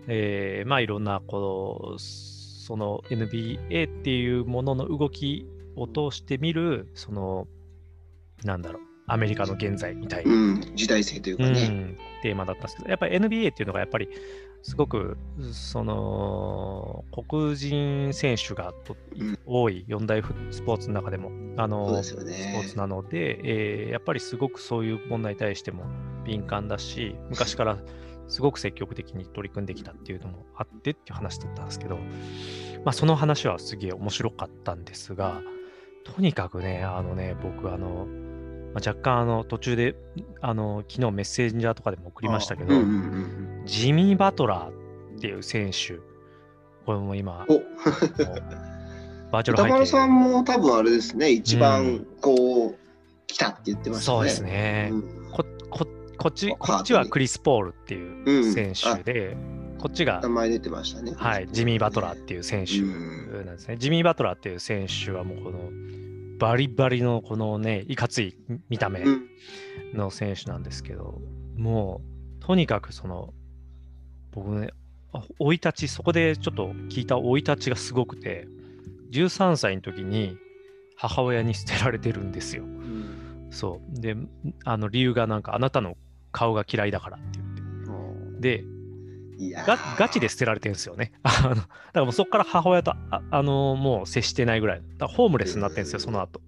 [0.07, 7.47] えーまあいろんなこう、その NBA っていうものの動きを通して見る、その、
[8.43, 10.25] なんだろう、アメリカの現在みたい。
[10.25, 11.49] なうん、時代性というかね。
[11.49, 14.09] うん、テーマだったんですけど、やっぱり NBA っていうのがやっぱり
[14.63, 15.17] すごく
[15.51, 18.73] その黒人選手が
[19.45, 19.85] 多い。
[19.87, 21.31] 四大スポーツの中でも。
[21.57, 22.77] あのそうですよスポーねツ。
[22.77, 25.83] なので、えーやっぱりすごくそういう問題に対しても
[26.23, 27.77] 敏感だし昔から
[28.27, 31.97] すごく積極的に取り組んできたっていうのもあってっていう話だったんですけど、
[32.85, 35.41] まあ、その話はすげえ面白かったんですが
[36.05, 38.07] とにかくねあのね僕あの、
[38.73, 39.95] まあ、若干あの途中で
[40.39, 45.99] あの昨日メッセンジャーとかでも送りましたけど、うんうんうんジミー・バトラーっていう選手
[46.85, 47.55] これも今うん。
[47.57, 47.61] お。
[49.31, 52.77] バーチャル背景さんも多分あれですね、一番こう、
[53.27, 54.17] 来たって言ってましたね。
[54.17, 55.31] そうですね、うん。
[55.31, 59.37] こここっちあこっちはクリス・ポールっていううん選手で、
[59.79, 61.13] こっちが名、前出てましたね。
[61.15, 63.77] はい、ジミー・バトラーっていう選手うんなんですね。
[63.77, 65.69] ジミー・バトラーっていう選手はもうこの
[66.41, 68.35] バリバリのこのね、いかつい
[68.67, 69.27] 見た目うん
[69.93, 71.21] の選手なんですけど、
[71.55, 72.01] も
[72.39, 73.31] うとにかくその
[74.31, 74.71] 僕ね、
[75.37, 78.47] 生い立ち、そこでちょっと聞いた生い立ちがすごくて、
[79.11, 80.35] 13歳の時に
[80.95, 82.63] 母親に捨てられてるんですよ。
[82.63, 84.01] うんそう。
[84.01, 84.15] で、
[84.63, 85.95] あの理由がなんかあなたの
[86.31, 88.63] 顔が嫌いだからって言って。
[88.63, 88.63] で、
[89.41, 91.13] いやーガガチで捨てられてるんですよね。
[91.23, 94.83] あのだからもうそこから母親とあ、あのもう接してないぐらい。
[94.97, 96.41] だホームレスになってるんですよ、その後。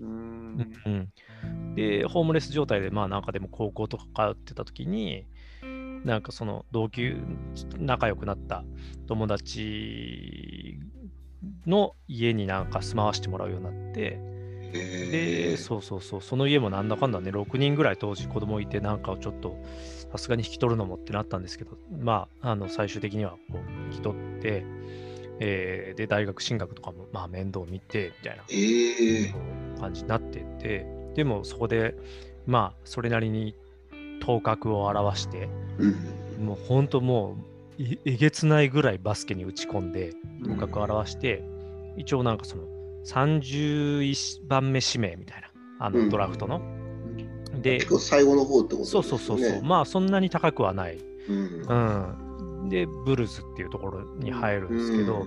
[0.00, 5.26] うんうん、で、ホームレス状態で、まあなんかでも高校とか通ってた時に、
[6.04, 7.16] なんかその同級、
[7.78, 8.64] 仲良くなった
[9.08, 10.78] 友達
[11.66, 14.35] の家になんか住まわしてもらうようになって、
[14.72, 19.56] で、そうそうそう、その家もなんだかんだね、6人ぐらい当時子供いて、なんかをちょっと、
[20.12, 24.64] さすがに引き取るのもってなったんですけど、まあ、あの最終的にはこう引き取って、
[25.40, 29.34] えーで、大学進学とかも、まあ、面倒見て、みたいなええ
[29.78, 31.94] 感じになってて、でもそこで、
[32.46, 33.54] まあ、それなりに
[34.20, 35.48] 頭角を現して、
[35.78, 35.86] う
[36.42, 36.46] ん。
[36.46, 40.12] もう本当もうえ、えげつないぐらいバスケに打ち込んで、
[40.44, 41.42] 頭角を現して、
[41.96, 42.64] 一応なんかその
[43.06, 45.48] 31番目指名みたいな、
[45.86, 46.60] あうんのドラフトの。
[47.62, 49.08] で結、構最後の方ってことですよね。
[49.08, 50.98] そうそうそうそう、まあそんなに高くはない。
[51.28, 52.26] うん
[52.62, 52.68] うん。
[52.68, 55.26] で、ブルーズっていうところに入るんですけど、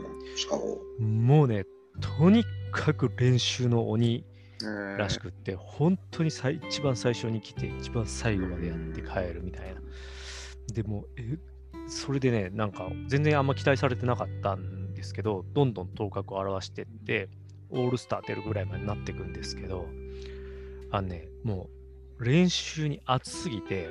[1.00, 1.65] うんも、もうね、
[2.02, 4.26] とにかく練習の鬼
[4.62, 9.82] ららしくって、本当に最一番最初に来て、一番最後までやって帰るみたいな。
[10.74, 11.38] でも、え
[11.88, 17.30] それでね、なんか全然あんま期待されてなかったんですけど、どんどん頭角を現してって、
[17.72, 19.88] オールスター出るぐらいまでなっていくんですけど、
[20.92, 21.70] あのね、も
[22.20, 23.90] う練習に熱すぎて、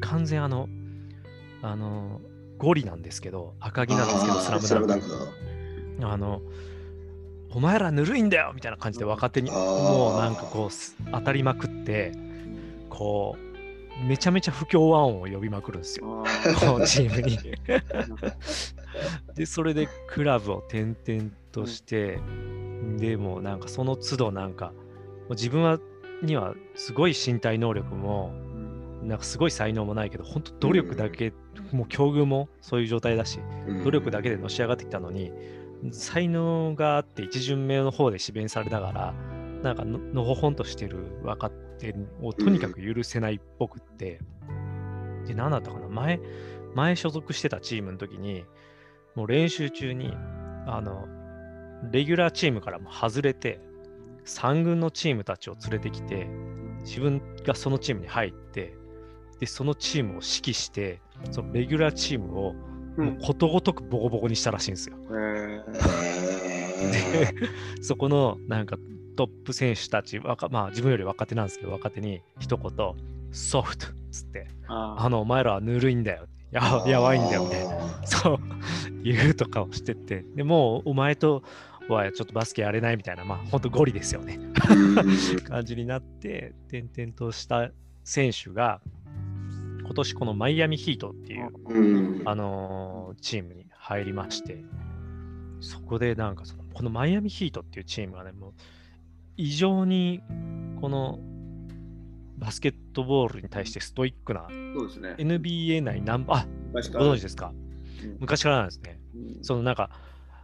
[0.00, 0.68] 完全あの、
[1.62, 2.20] あの、
[2.58, 5.06] ゴリなんですけど、赤木なんですけど、スラムダンク。
[6.02, 6.42] あの、
[7.54, 12.12] お前らぬるいんだよみたいな感じで若手にもうなんかこうす当たりまくって、
[12.88, 16.24] こう、めちゃめちゃ不協和音を呼びまくるんですよ、
[16.60, 17.38] このチームに。
[19.34, 22.18] で、それでクラブを転々として、
[23.02, 24.72] でもうなんかその都度なんか、
[25.30, 25.80] 自分は
[26.22, 28.32] にはすごい身体能力も、
[29.02, 31.32] なんかすごい才能もないけど、本当努力だけ、
[31.72, 33.40] もう境遇もそういう状態だし、
[33.82, 35.32] 努力だけでのし上がってきたのに、
[35.90, 39.14] 才能があって一巡目の方で指名されながら、
[39.64, 44.20] なんかののほほんとしてる若手をとにかく許せないっぽくって、
[45.26, 46.20] で、何だったかな前、
[46.76, 48.44] 前所属してたチームの時に、
[49.16, 50.14] もう練習中に、
[50.68, 51.08] あの、
[51.90, 53.60] レギュラーチームからも外れて、
[54.24, 56.28] 3軍のチームたちを連れてきて、
[56.84, 58.74] 自分がそのチームに入って、
[59.40, 62.54] で、そのチームを指揮して、そのレギュラーチームを
[62.96, 64.96] うんもうことごとくボコボコにしたらしいんですよ。
[65.10, 67.48] えへー
[67.82, 68.76] そこのなんか
[69.16, 72.72] トップ選手たち、若まあ自分より若手なんですけど、若手に一言、
[73.30, 76.26] ソフトっつって、ああの、お前らはぬるいんだよ。
[76.50, 78.06] ややばいんだよみたいな。
[78.06, 78.38] そう、
[79.02, 81.42] 言うとかをしてって、でもうお前と
[81.88, 84.38] はちょっとバスケやれないみたいな、まあ本当ゴリですよね。
[84.70, 87.70] うん感じになって、転々とした
[88.04, 88.80] 選手が、
[89.84, 94.64] 今年このマイアミヒートっていう、うんあのーチームに入りまして、
[95.60, 98.52] そこでなんかその、このマイアミヒートっていうチームがね、もう
[99.36, 100.20] 異常に
[100.80, 101.18] この
[102.38, 105.14] バスケットボールに対してストイックなそうですね。
[105.18, 107.52] NBA 内ナンバー、あ昔ご存知ですか？
[108.04, 108.98] うん昔からなんですね。
[109.14, 109.90] うんそのなんか、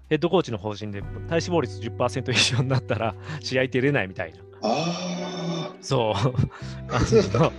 [0.09, 6.15] ヘッドコーチの方針で体脂肪率10%以上になったら試合出れないみたいな、あそう、
[7.39, 7.53] の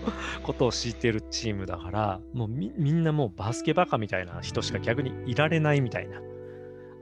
[0.44, 6.22] ことを敷いてるチームだから、もうみみんなもうバスケバカみたいな人しか逆にいられないみたいな、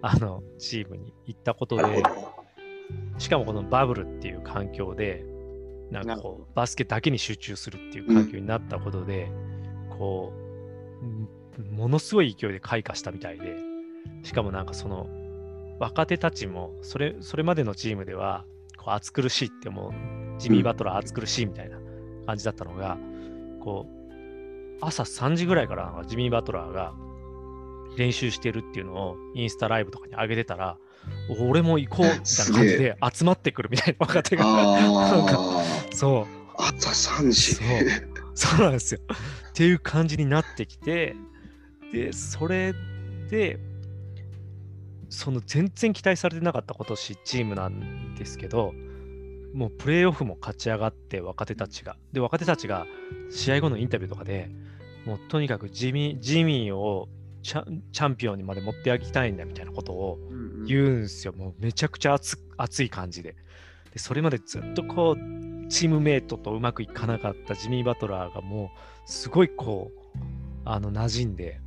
[0.02, 2.04] あの、チームに行ったことで。
[3.18, 5.26] しかもこのバブルっていう環境で、
[5.92, 9.30] なんかこう、バスケだけに集中するっていう環境になったことで、
[9.98, 10.32] こ
[11.02, 11.30] う、うん
[11.72, 13.58] ものすごい勢いで開花したみたいで、
[14.22, 15.08] しかもなんかその、
[15.80, 18.46] 若手たちも、それ、それまでのチームでは、
[18.78, 19.92] こう、暑苦しいって思う、
[20.40, 21.78] ジミー・バトラー暑苦しいみたいな
[22.26, 22.98] 感じだったのが、
[23.60, 23.98] こう、
[24.82, 26.94] 朝3時ぐらいからジミー・バトラーが
[27.98, 30.78] 練習してるっていうのをインスタライブとかに上げてたら、
[31.40, 34.46] 俺も行こう みたいな感じで集まってくるみたいな 若手が。
[34.46, 35.64] なんかあ
[35.94, 36.26] そう。
[36.58, 36.90] あ、朝
[37.22, 37.56] 3時。
[37.56, 37.68] そう
[38.36, 39.02] そうなんですよ。
[39.50, 41.16] っていう感じになってきて、
[41.92, 42.74] で、それ
[43.30, 43.60] で、
[45.10, 48.74] その全然期待されてなかった今年チームなんですけど、
[49.54, 51.98] もうプレーオフも勝ち上がって若手たちが。
[52.12, 52.86] で、若手たちが
[53.30, 54.50] 試合後のインタビューとかで
[55.06, 57.08] もうとにかくジミージミーを
[57.42, 61.34] チャチャンピオンにまで持ってあげたいんだみたいなことをうん言うんすよ。
[61.34, 63.36] もうめちゃくちゃ熱熱い感じで。
[63.94, 70.20] で、それまでずっとこう、チームメイトとうまくいかなかったジミー・バトラーがもう、すごいこう、
[70.66, 71.62] あの、馴染んで、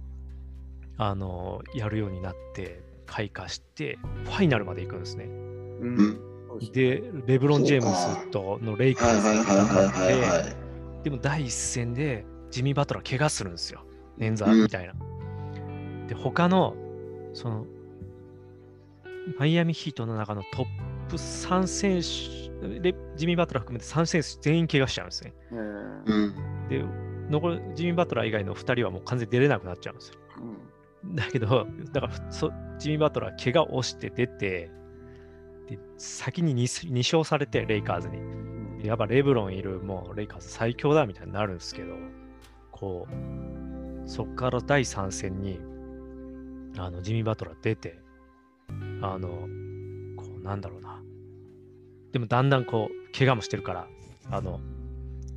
[0.99, 5.25] あの、やるようになって、開花して、ファイナルまで行くんですね。
[5.25, 6.21] うんうん
[6.73, 13.85] で、レブロン・ジェームスとのレイカーズはいはいはいはいはいでも第一戦でジミー・バトラー怪我するんですよ。
[14.19, 14.95] 捻うん挫みたいな。
[16.09, 16.75] で、他の、
[17.33, 17.67] その、
[19.39, 20.67] マイアミヒートの中のトッ
[21.09, 25.33] プ3選手、レジミー・バトラー含めて3選手全員怪我しちゃうんですね。
[25.53, 26.69] えーうん。
[26.69, 26.85] で、
[27.31, 30.15] 残るジミー・バトラー以外の2人はもう完全に出れなくなっちゃうんですよ。
[31.05, 34.71] だけど、だからそジミー・バトラー怪我をして出て、
[35.69, 38.19] で先に 2, 2勝されて、レイカーズに。
[38.87, 41.95] やっぱレブロンいる、もうレイカーズ最強だみたいになるんですけど、
[42.71, 45.61] こう、そっから第3戦に、
[46.79, 47.99] あの、ジミー・バトラー出て、
[49.03, 49.29] あの、
[50.17, 51.03] こう、なんだろうな。
[52.13, 53.87] でもだんだんこう、怪我もしてるから、
[54.31, 54.61] あの、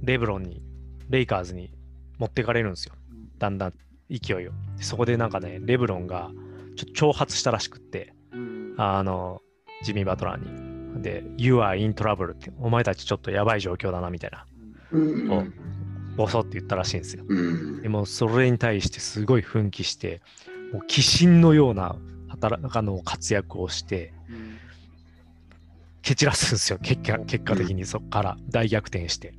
[0.01, 0.61] レブロンに、
[1.09, 1.69] レイカーズに
[2.17, 2.95] 持ってかれるんですよ。
[3.37, 3.73] だんだん
[4.19, 4.51] 勢いを。
[4.77, 6.31] でそこでなんかね、レブロンが
[6.75, 9.41] ちょっと挑発したらしくって、うんあの、
[9.83, 11.01] ジミー・バトラーに。
[11.01, 14.45] で、You are in trouble って、お前たちちょっとやばい状況だなみたいな、
[14.91, 15.53] うん
[16.15, 17.25] ボソって言ったらしいんですよ。
[17.27, 20.21] うんでも、それに対してすごい奮起して、
[20.71, 21.95] もう鬼神のような
[22.27, 24.53] 働あの活躍をして、うん
[26.03, 29.33] 蹴散らすんですよ、結果結果的にそこから大逆転して。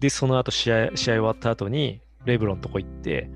[0.00, 3.30] で、その後試合、試合終わった後に、レブロンのとこ行って、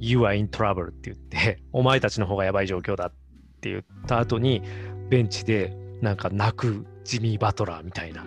[0.00, 3.12] You are in trouble って言って、 お前たちの方がやばい状況だっ
[3.60, 4.62] て言った後に、
[5.08, 8.24] ベンチでなんか泣くジミー・バトラーみたいな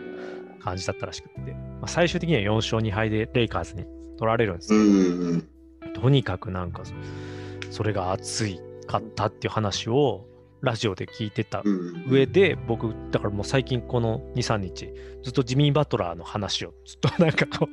[0.60, 3.86] 感じだったらしくって、まあ、最終的には4勝2敗でレイカーズに
[4.18, 5.94] 取られるんですうけど、んうん。
[5.94, 6.84] とにかくなんか
[7.70, 10.28] それが熱いかったっていう話を
[10.64, 14.90] ラジオで聞いてたうん上で僕だからもう最近この23日
[15.22, 17.68] ずっとジミー・バトラーの話をずっと なんかこ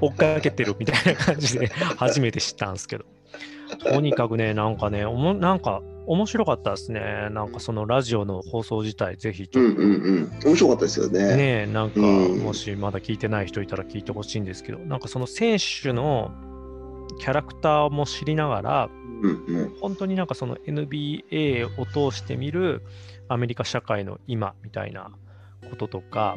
[0.00, 3.04] う 追っかけてるみたいな感じで初めて知ったんですけど。
[3.84, 7.28] とにかくねなんかねおもなんか面白かったですね。
[7.32, 9.82] なんかそのラジオの放送自体ぜひちょっと。
[9.82, 10.30] うんうんうん。
[10.42, 11.36] 面白かったですよね。
[11.36, 12.38] ねえなんかうん。
[12.38, 16.30] もしまだ聞いてない人いたら聞いてほしいんですけどなんかその選手の
[17.18, 18.90] キャラクターも知りながら
[19.22, 22.82] うんうん本当になんかその NBA を通して見る
[23.28, 25.10] アメリカ社会の今みたいな
[25.68, 26.36] こととか、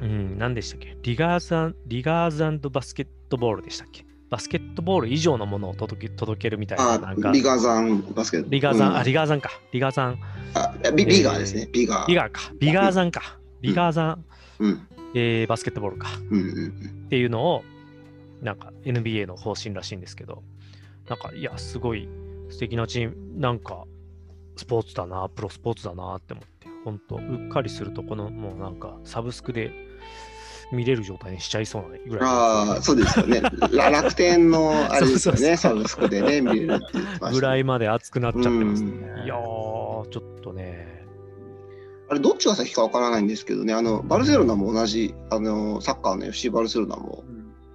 [0.00, 0.96] うん、何でしたっけ？
[1.02, 4.04] リガーズリガーズバスケットボールでしたっけ？
[4.30, 6.92] バスケットボール以上のものを届け届けるみたいな。
[6.92, 8.48] あなんかビガーザンバスケット。
[8.50, 9.50] リガーザン、うんあ、リガーザンか。
[9.72, 10.18] リガーザン。
[10.54, 11.68] あビビガーですね。
[11.70, 12.08] ビガー。
[12.08, 12.40] リガーか。
[12.58, 13.38] リガーザンか。
[13.60, 14.24] リガーザン、
[14.60, 16.08] うんえーバスケットボールか。
[16.30, 16.72] うんうん
[17.06, 17.64] っていうのを、
[18.42, 20.42] なんか NBA の方針らしいんですけど、
[21.08, 22.08] なんか、いや、すごい
[22.50, 23.84] 素敵なチーム、なんか、
[24.56, 29.72] スポーツだな、プロスポーツだなって思って、本当うっかりすると、この、もうなんか、サブスクで
[30.72, 32.28] 見れる状態にしちゃいそうなぐらい。
[32.28, 33.40] ああ、そうですよね。
[33.40, 37.30] ら 楽天のあれですよね、サブスクでね、見れるって言ってました。
[37.30, 39.24] ぐらいまで熱くなっちゃってますねうん。
[39.24, 39.38] いやー、
[40.08, 41.06] ちょっとね、
[42.08, 47.24] あれ、どっちが先かわからないんですけどね、あのバルセロナも同じ、あのサッカーの FC バルセロナも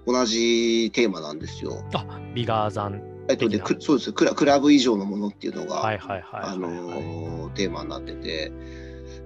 [0.07, 1.83] 同じテーマなんですよ。
[1.93, 3.01] あビガーザン。
[3.29, 3.75] えっと、で的な。
[3.75, 4.13] くそうです。
[4.13, 8.51] クラ、クラブ以上のものっていうのが、テーマになってて、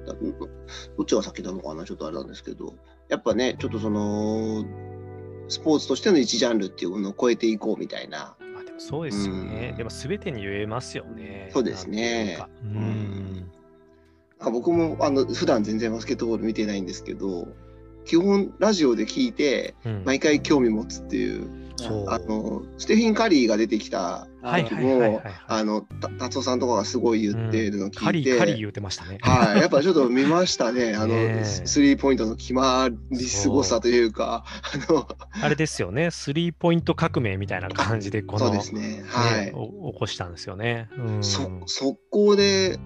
[0.07, 0.13] だ
[0.97, 2.73] どっちが先なのかな、ちょっとあれなんですけど、
[3.09, 4.65] やっぱね、ちょっとその、
[5.49, 9.69] スポーツとしての一ジャンルっていうものを超えていこうみたいな、まあ、でもそうですよね。
[9.71, 9.77] うん。
[9.77, 11.49] でも全てに言えますよね。
[11.53, 12.43] そうですね。
[12.63, 13.51] うん。
[14.39, 14.49] なんか。
[14.49, 17.47] 僕もあの普段全然バスケットボール見てないんですけど、
[18.12, 20.04] 基本ラジオで聞いて、うん。
[20.04, 21.62] 毎回興味持つっていう。
[22.08, 29.17] あのステフィン・カリーが出てきたはい時も、あのた達夫さんとかがすごい言ってるの聞いて、ーカリー言うてましたね。
[29.21, 34.43] はい、やっぱちょっと見ましたね、 あのスリーポイントの決まりすごさというか、
[34.88, 35.08] あの。
[35.41, 39.45] あれですよね、スリーポイント革命みたいな感じで、この、そうですね、はい。
[39.47, 40.88] 起こしたんですよね。
[40.97, 42.78] うん、そ速攻で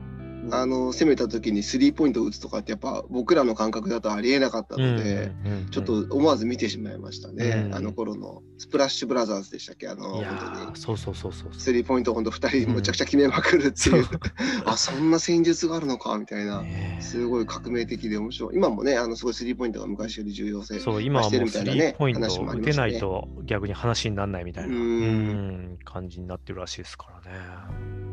[0.51, 7.75] あの攻めた時にスリーポイントを打つとかって、やっぱ僕らの感覚だとありえなかったので、うんうんうんちょっと思わず見てしまいましたね、うん。
[7.75, 10.31] あの頃のスプラッシュブラザーズでしたっけ、あの本当に。
[10.67, 11.54] ーそうそうそうそう。
[11.54, 14.19] スリーポイント本当2人むちゃくちゃ決めまくるっていう、そう
[14.65, 17.02] あそんな戦術があるのかみたいな、 ねえ。
[17.02, 18.56] すごい革命的で面白い。
[18.56, 25.77] 今もねあのすごいスリーポイントが昔より重要性そう、今はもうスリーポイント話もあ打てないと逆に話にならないみたいな、うんうん。
[25.83, 28.04] 感じになってるらしいですからね。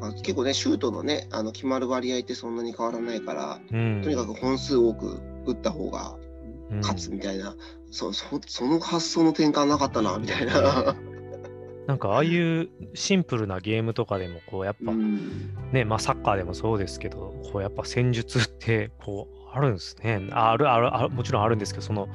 [0.00, 6.16] あ結構ねシュートのねあの決まる割合ってそんなに変わらないから、うん、とにかく本数多く打った方が
[6.70, 7.56] うん勝つみたいな、
[7.90, 10.94] そそその発想の転換なかったなみたいな。
[11.86, 20.28] なんかああいうシンプルなゲームとかでもこうやっぱうんね、まあサッカーでもそうですけど、こうやっぱ戦術ってこうあるんですね。
[20.32, 22.08] ああるあるあるもちろんあるんですけど、その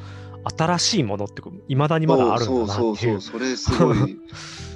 [0.56, 3.22] 新しいものっていまだにまだあるんだなそうっていそうう。
[3.22, 4.20] そう、それすごい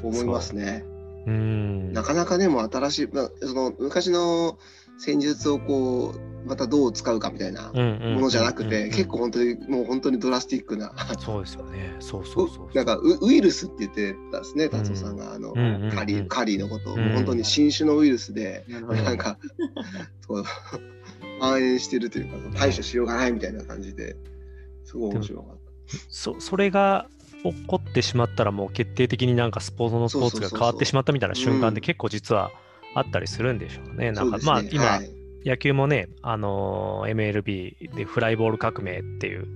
[0.02, 0.84] 思いますね。
[1.28, 1.94] うん。
[1.94, 4.58] なかなかね、もう新しい、まあ、その昔の
[4.98, 7.82] 戦術をこう、またどう使うかみたいなも
[8.16, 11.96] ものじゃなくて、結構本当に、もう本当にドラスティックな、そうですよね。
[12.00, 12.76] そうそうそう。
[12.76, 18.80] なんかウウイルスって言ってたんですね、達夫さんが、あの、うんうんうんカリーカリーのことを、本当に新種のウイルスで、な
[19.14, 19.38] んか、
[20.28, 20.44] こう
[21.40, 24.16] 蔓延してるというか、対処しようがないみたいな感じで、
[24.86, 25.68] すごい面白かった。
[26.10, 27.08] そそれが
[27.54, 31.82] 起こってしまったらもう決定的になんかスポーツのスポーツが変わってしまったみたいな瞬間でうん。
[31.82, 32.52] 結構実は
[32.96, 34.12] あったりするんでしょうね。
[34.12, 34.80] なんかそうですね。
[34.80, 35.18] まあ今、はい。
[35.46, 39.48] 野球もね、あのー MLB でフライボール革命っていう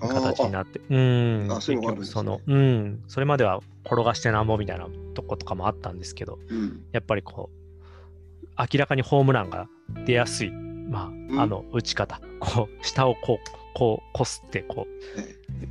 [0.00, 6.84] 形になって、うん、結局その、うん、それまでは転がしてなんぼみたいなとことかもあったんですけど、うん。
[6.92, 9.68] やっぱりこう、明らかにホームランが
[10.04, 11.38] 出やすい、まうん。
[11.38, 15.68] あ、あの打ち方、こう、下をこう、こう、こすって、こはい、う、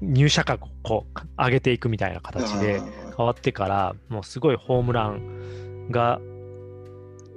[0.00, 2.80] 入射角をこう、上げていくみたいな形で
[3.16, 6.20] 変わってから、もうすごいホームランが、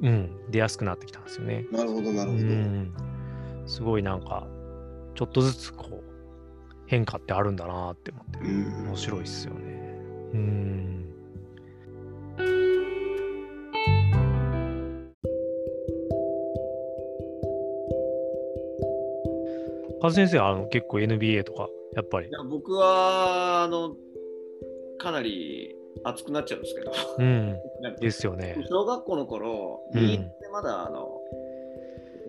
[0.02, 1.66] うん、出やすくなってきたんですよね。
[1.72, 2.46] なるほど、なるうほど。
[2.46, 2.94] ん、
[3.66, 4.48] すごいなんか、
[5.16, 6.04] ちょっとずつこう、
[6.88, 9.60] 変化ってあるんだなって思って、うん面白いですよね。
[10.34, 10.84] うん。
[20.02, 22.32] カズ先生はあの結構 NBA とか、やっぱりい。
[22.32, 23.96] や僕はあの
[24.98, 27.56] かなり熱くなっちゃうんですけど、うん。
[28.00, 28.56] ですよね。
[28.70, 31.22] 小学校の頃、うんビーってまだあの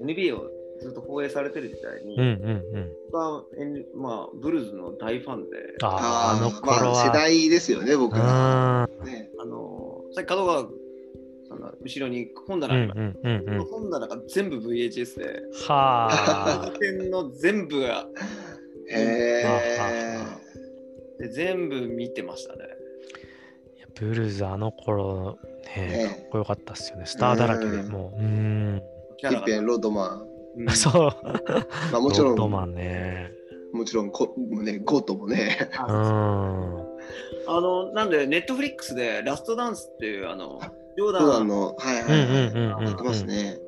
[0.03, 0.51] NBA を
[0.81, 2.93] ずっと放映されてる時代に、うんうんうん。
[3.07, 7.07] 僕は、N まあ、ブルーズの大ファンで、ああ、あのーまあ、頃は。
[7.07, 8.83] 世代ですよね、僕ら。
[8.83, 10.69] あね、あのさっき角川
[11.49, 13.45] さんが後ろに本棚ーうんありましたうんうんうん。
[13.47, 16.73] この本棚が全部 VHS で、はあ。
[16.81, 18.09] 点の全部が
[18.91, 19.91] へあ
[21.21, 21.25] え。
[21.25, 22.65] で全部見てましたね。
[23.99, 25.39] ブルーズあの頃
[25.77, 27.07] ね、ねかっこよかったっすよね。
[27.07, 28.21] スターだらけでうんもう。
[28.21, 28.83] うん。
[29.19, 30.27] キャン、ロードマン。
[30.57, 30.93] うん そう。
[31.93, 33.33] まあ、もちろん、ロッドマンね。
[33.73, 35.69] もちろんこ、ね、ゴートもね。
[35.89, 35.95] うん。
[37.47, 40.61] あのなんで、ネットフリックスでラストダンスっていう、あの
[40.97, 42.49] ジョーダンの、はいうんはいはい。
[42.49, 42.85] うんうんうん。
[42.85, 43.59] やってますね。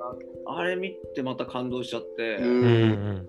[0.46, 3.28] あれ見てまた感動しちゃって、ううんうん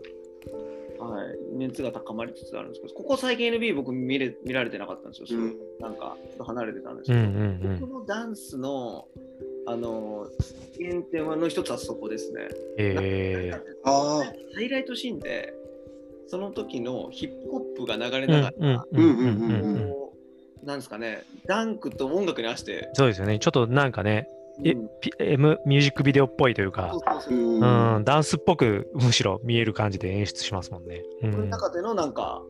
[1.10, 7.20] はい、熱が高まりつつあるんですけど、ここ最近 NBA 僕見れ見られてなかったんですよ、うんなんかちょっと離れてたんですうん。
[7.20, 7.80] うけど、んうんうん。
[7.80, 9.08] 僕のダンスの
[9.68, 10.28] あの
[10.80, 12.48] 原点の一つはそこですね。
[12.78, 14.24] ええああ。
[14.56, 15.54] ハイライトシーンで、
[16.28, 19.90] その時のヒップホップが流れうんながうんら、うんうんうんうん。
[19.90, 20.14] こ
[20.64, 23.40] うなんですかね、ダンクと音楽に合わせて、そうですよね。
[23.40, 24.28] ちょっとなんかね、
[24.64, 24.90] M
[25.66, 26.94] ミュージックビデオっぽいというか
[28.04, 31.04] ダンスっぽくむしろ見える感じで演出しますもんね。
[31.24, 31.50] うそのん。
[31.50, 32.42] 中でのなんか、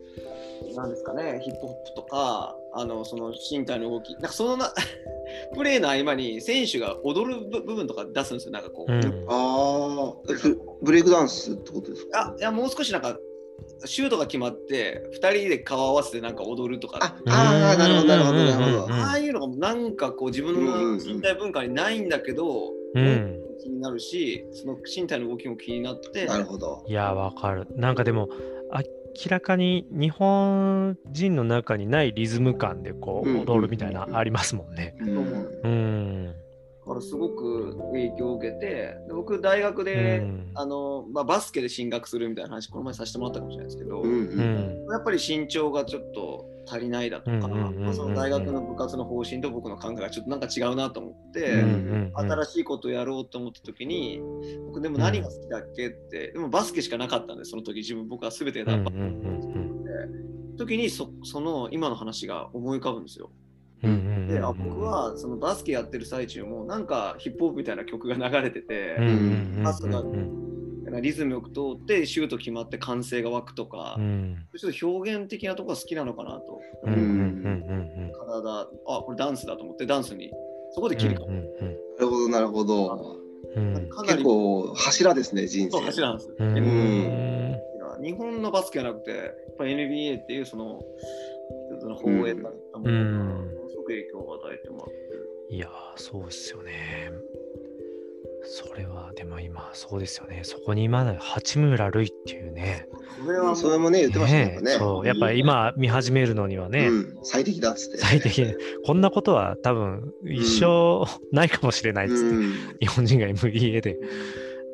[0.76, 4.74] なんですかね、ヒップホップとか、あのその身体の動き、なんかそのな
[5.56, 8.92] プレーの合間に選手が踊る部部分とか出すんですよ、なんかこう。
[8.92, 10.16] うんああ。
[10.26, 12.34] ブブレイクダンスってことですか？
[12.34, 13.18] あいやもう少しなんか、
[13.86, 18.94] シュートが決まって、2人で顔合わせてなんか踊るとか、ああー、なるほど、なるほど、なるほど。
[18.94, 23.40] ああいうのがなんかこう自分の身体文化にないんだけど、うん。
[23.62, 26.84] 気になるし、その身体の動きも気になって、なるほど。
[26.88, 27.68] いや、わかる。
[27.76, 28.30] なんかでも、
[29.18, 34.96] 明らかに日本人の中にないリズム感でこううん踊るみたいなありますもんね。
[35.00, 35.87] うんうん。
[36.98, 40.52] だからすごく影響を受けて、で僕、大学うで、ん。
[40.56, 44.92] あのまあ、バスケで進学するみたいな話、この前させてもらったかもしれないですけど、うんううんん。
[44.92, 54.20] やっぱり身長がちょっと足りないだとか、まあその大学の部活の方針と僕の考えがちょっとなんか違うなと思って、うんうんうん新しいことをやろうと思った時に、
[54.66, 63.30] 僕でも何が好きだっけって、でもバスケしかなかったんで、その時自分僕は全てだったうんうんうん時にそその今の話が思い浮かぶんですよ。
[63.84, 68.98] うんうんうんで、あ僕はそのバスケやってる最中もなんかヒップホップみたいな曲が流れてて、
[69.64, 70.04] パスが
[71.02, 76.62] リズムよく通ってシュート決まって歓声が湧くとか、うんちょっと表現的なところが好きなのかなと。
[76.84, 80.32] うんうんうん体、あ、これダンスだと思ってダンスに
[80.72, 81.50] そこで切り替わる。
[82.00, 83.28] うんなるほど、なるほど。
[84.04, 85.86] 結構柱ですね、人そう生。
[85.88, 86.36] 柱なんですよ。
[86.40, 87.38] うん
[88.02, 90.82] 日本のバスケじゃなくて、やっぱり NBA っていうその、
[91.96, 93.57] 放映だったもの
[93.88, 95.30] 影響を与えてもらってる。
[95.50, 97.12] いやー、そうですよね。
[98.50, 100.42] それはでも今そうですよね。
[100.44, 102.88] そこに今の八村塁っていうね。
[103.24, 104.62] これはそれもね、言ってましたね。
[104.62, 107.98] ねそうやっぱり今見始めるのにはね、うん、最適だっつって。
[107.98, 108.46] 最適
[108.86, 113.98] こんなことは多分一生ないかもしれないっつって、うん日本人が NBA で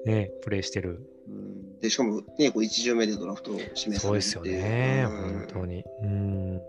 [0.05, 0.99] ねプレイしてる。
[1.27, 5.83] うんでしかもね、こう一巡目でドラフトを指名されてそうですよね、うん本当に。
[6.01, 6.61] うん。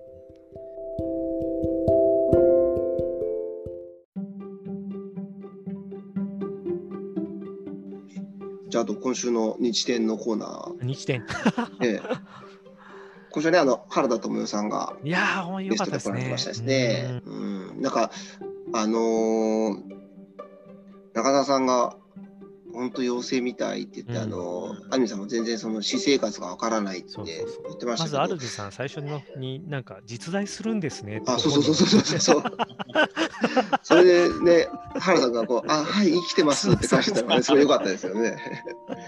[8.84, 11.24] と今週の日展のコーナ日展。
[11.80, 12.44] ー、ええ
[13.34, 17.20] 今週ね、あの原田知世さんがいやー、ゲストで来られてましたですね。
[17.26, 18.12] うん、なんか、
[18.72, 19.94] あのー
[21.14, 21.96] 中田さんが
[22.72, 28.18] 本当妖精みたいって言って、うんあのーアニメさんも全然その私生活がわからないって言ってましたけど。
[28.18, 32.42] まず、アルジさん、最初のになんか実在するんですねあ、そうそうそうそうそうそう。
[33.82, 34.68] それでね、
[35.00, 38.36] 原さんがこう、 あ、はい、生きてますって返したのがね、 すごい良かったですよね。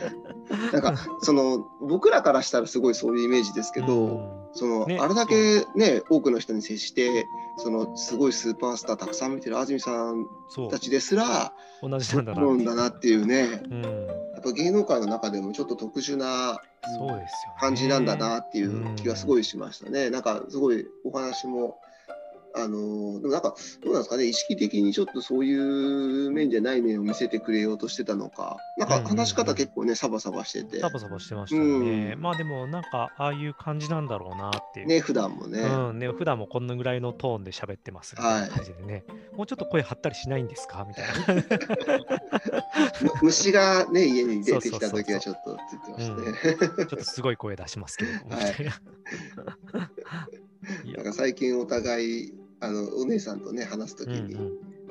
[0.72, 7.26] なんか、その、僕らからしたらすごいそういうイメージですけど、その、ねあれだけね、多くの人に接して、
[7.59, 10.26] その、すごいスーパースターたくさん見てる安住さん
[10.70, 13.89] たちですら、同じなんだなだなっていうね、うん、や
[14.41, 16.61] っぱ芸能界の中でもちょっと特殊な。
[17.59, 20.09] 感じなんだなっていう気がすごいしましたね。
[20.11, 21.80] なんかすごいお話も、
[22.59, 23.54] あのでもなんか
[23.84, 25.54] どうなんですかね、意識的にちょっとそうい
[26.26, 30.80] う面じゃない面を見せてくれようとしてたのか、なんか話し方結構ね、サバサバしてて。
[30.80, 32.12] サ、バサバしてましたよね。
[32.14, 32.20] うん。
[32.20, 34.86] まあでもなんかああいう感じなんだろうなっていう。
[34.86, 35.61] ね、普段もね。
[35.61, 35.98] うん。
[35.98, 38.40] ね、普段もこんなぐらいのトーンで喋ってますみたい。
[38.42, 39.04] な感じでね、
[39.36, 40.86] もうちょっと声張ったりしないんですか？
[40.88, 41.44] みたいな。
[43.02, 46.09] む 虫がね、家に出てきた時はちょっとって言ってまし
[46.57, 46.66] たね。
[46.86, 48.54] ちょっとすごい声出しますけど、みたい
[50.96, 54.36] なんか最近お互い、あのお姉さんとね、話す時うんに、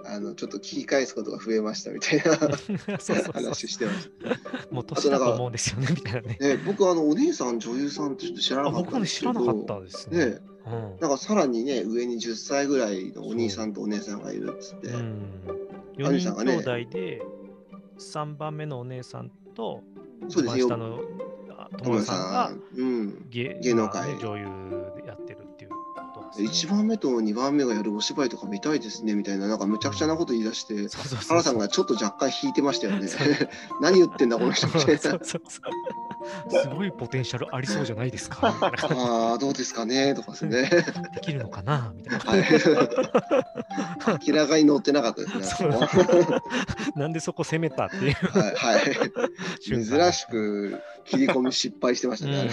[0.06, 2.36] あのちょっと聞き返すことが増えましたみたいな
[3.34, 4.74] 話してました。
[4.74, 6.38] もう年だと思うんですよねみたいなね。
[6.40, 10.26] ね、僕あのお姉さん女優さんってちょっと知らあなかったんですけどらなかったですね。
[10.26, 10.40] ね。
[10.68, 11.00] うん。
[11.00, 14.92] なんかさらにね上に10歳ぐらいのお兄さんとお姉さんがいるっつって、う。
[14.92, 17.22] ん、アニ4人さんがね兄弟で
[17.98, 19.82] 3番目のお姉さんと
[20.28, 20.62] そうですね。
[20.62, 21.00] 下の
[21.58, 24.02] あ友ささんがん、うん、芸芸能界。
[24.02, 24.85] まあね女優
[26.38, 30.76] 1番目と2番目がやるお芝居とか見たいですねみたいななんかむちゃくちゃなこと言い出して
[31.28, 33.08] 原さんがちょっと若干引いてましたよね。
[33.82, 35.20] 何言ってんだこの人みたいな
[36.50, 38.40] すごいポテンシャルありそうじゃないですか。
[38.62, 40.14] ああどうですかね。
[40.14, 40.70] とかですね。
[40.70, 40.82] じ
[41.16, 41.94] できるのかな？
[41.96, 42.26] みたいな。
[42.26, 42.46] はい。
[44.28, 45.70] 明らかに乗ってなかったですね
[46.96, 48.14] なんでそこ攻めたっていう。
[48.14, 48.82] はい、
[49.60, 52.50] 珍しく切り込み失敗してましたね。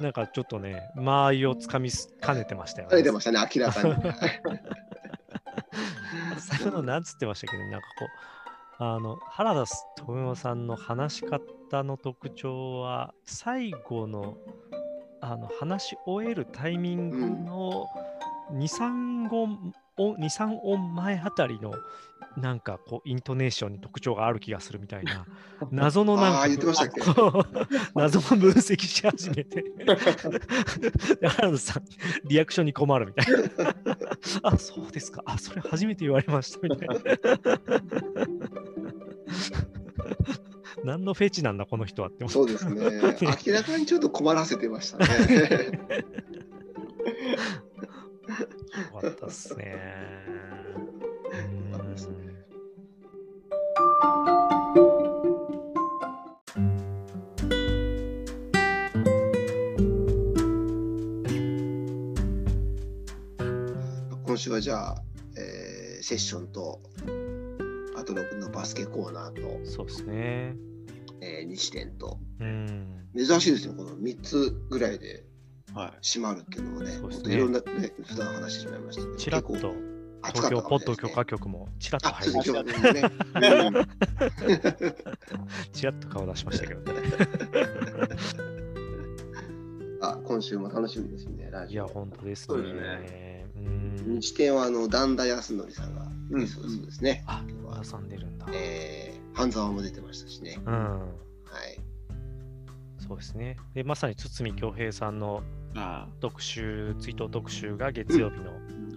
[0.00, 2.88] なんかちょっとね、間合いをつかみかねてましたよ。
[2.90, 3.90] 出てましたね、明らかに。
[3.90, 3.96] は
[4.26, 4.42] い
[6.38, 8.08] 最後のなんつってましたけど、なんかこう、
[8.78, 9.64] あの原田
[9.96, 14.36] 智雄さんの話し方の特徴は、最後の
[15.22, 17.86] あの話し終えるタイミングの
[18.52, 18.58] 2、
[19.28, 21.72] 3音音2、3音前あたりの
[22.36, 25.24] なんかこうイントネーションに特徴がある気がするみたいな。
[25.72, 27.00] 謎のなんかあー言ってましたっけ？
[27.96, 29.62] 謎の分析し始めて。
[31.20, 31.84] で原田さん
[32.24, 33.74] リアクションに困るみたいな。
[34.42, 35.22] あそうですか。
[35.24, 36.96] あそれ初めて言われましたみたいな。
[40.84, 42.34] 何のフェチなんだこの人はって思って。
[42.34, 43.34] そうですね。
[43.46, 45.80] 明らかにちょっと困らせてましたね。
[48.94, 50.35] よかったっすね
[64.24, 65.02] 今週はじゃあ、
[65.38, 66.78] えーセッションと、
[67.96, 70.54] あと6のバスケコーナーと、そうですね。
[71.20, 73.08] えー日展と、うん。
[73.16, 75.24] 珍しいですよ、この3つぐらいで
[75.74, 75.92] はい。
[76.06, 77.34] 閉まるっていうのもね、そうですね。
[77.34, 79.95] いろんな、ね、普段話してしまいましたけど、ちらっ結構と
[80.34, 82.72] 東京ポッド許可局もちらっとあ、入りましたね。
[85.72, 87.00] ちらっと顔出しましたけどね
[90.00, 91.84] うん あ、今週も楽しみですね、ラジオ。
[91.84, 97.24] いや本当ですそうですねうん日展はあの段田康則さんがうんそうですね。
[97.26, 97.42] あ
[97.90, 100.58] 挟んでるんだえー、半沢も出てましたしね。
[100.64, 101.80] うんはい。
[103.06, 105.42] そうですねでまさに堤恭平さんの
[105.76, 108.50] あ特集追悼特集が月曜日の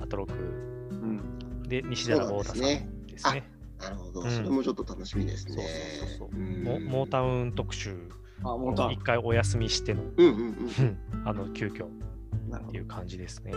[0.04, 0.79] アトロクあ。
[1.10, 1.64] うん。
[1.64, 3.44] で西寺豪太さんですね
[3.80, 5.56] なるほど、うんそれもちょっと楽しみですね。
[6.00, 7.98] そうそうそううんモモータウン特集。
[8.92, 10.42] 一回お休みしての、うんうんうん。
[10.42, 11.90] うんあの急遽っ
[12.72, 13.52] ていう感じですね。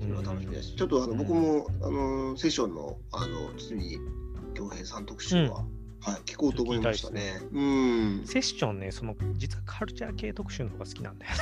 [0.00, 0.74] それは楽しみです。
[0.74, 3.98] ちょっとあの、うん僕もあのセッションのあの堤
[4.54, 5.64] 恭平さん特集は。
[6.06, 7.40] はい、聞こうと思いましたね。
[7.52, 8.22] うん。
[8.26, 11.32] セッションね、その実はカルチャー系特集の方が好きなんだよ。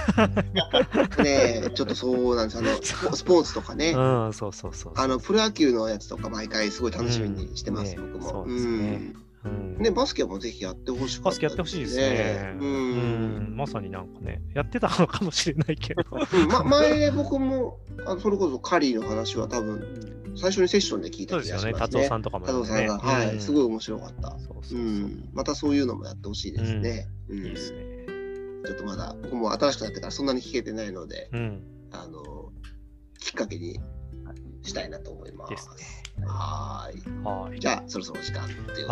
[1.22, 2.58] ねちょっとそうなんです。
[2.58, 2.70] あの、
[3.14, 3.90] スポーツとかね。
[3.90, 4.92] うん、そうそうそう。
[4.96, 8.30] あの、プロ野球のやつとか毎回すごい楽しみにしてます、うん僕も。
[8.30, 12.56] そうですねうんね、バスケもぜひやってほしかったバスケやってほしいですね。
[12.60, 13.54] ううん。
[13.54, 16.02] ん、まさになんかね、やってたのかもしれないけど。
[16.12, 16.48] うん。
[16.48, 22.02] ま、前僕もあそれこそカリーの話は多分最初にセッションで聞いた気そうですよね、がしますね。
[22.02, 24.36] 達夫さんとかも達夫さんが、はい、すごい面白かった。
[25.32, 27.08] またそういうのもやってほしいですね。
[27.28, 27.38] うん。
[27.38, 28.06] いいですね。
[28.64, 31.62] ちょっとまだ僕も新しくなってからそんなに聞けてないので、うん。
[31.92, 32.50] あの
[33.18, 33.78] きっかけに
[34.64, 35.68] したいなと思います。
[36.18, 37.24] ね、はい。
[37.24, 37.60] はい。
[37.60, 38.84] じゃあ、そろそろ時間ということで。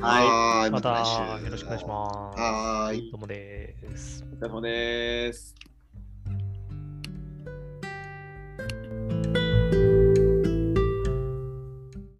[0.00, 0.70] はい。
[0.70, 2.40] またよろしくお願いします。
[2.40, 3.10] はい。
[3.10, 4.24] どうもです。
[4.32, 5.54] お疲れ様です。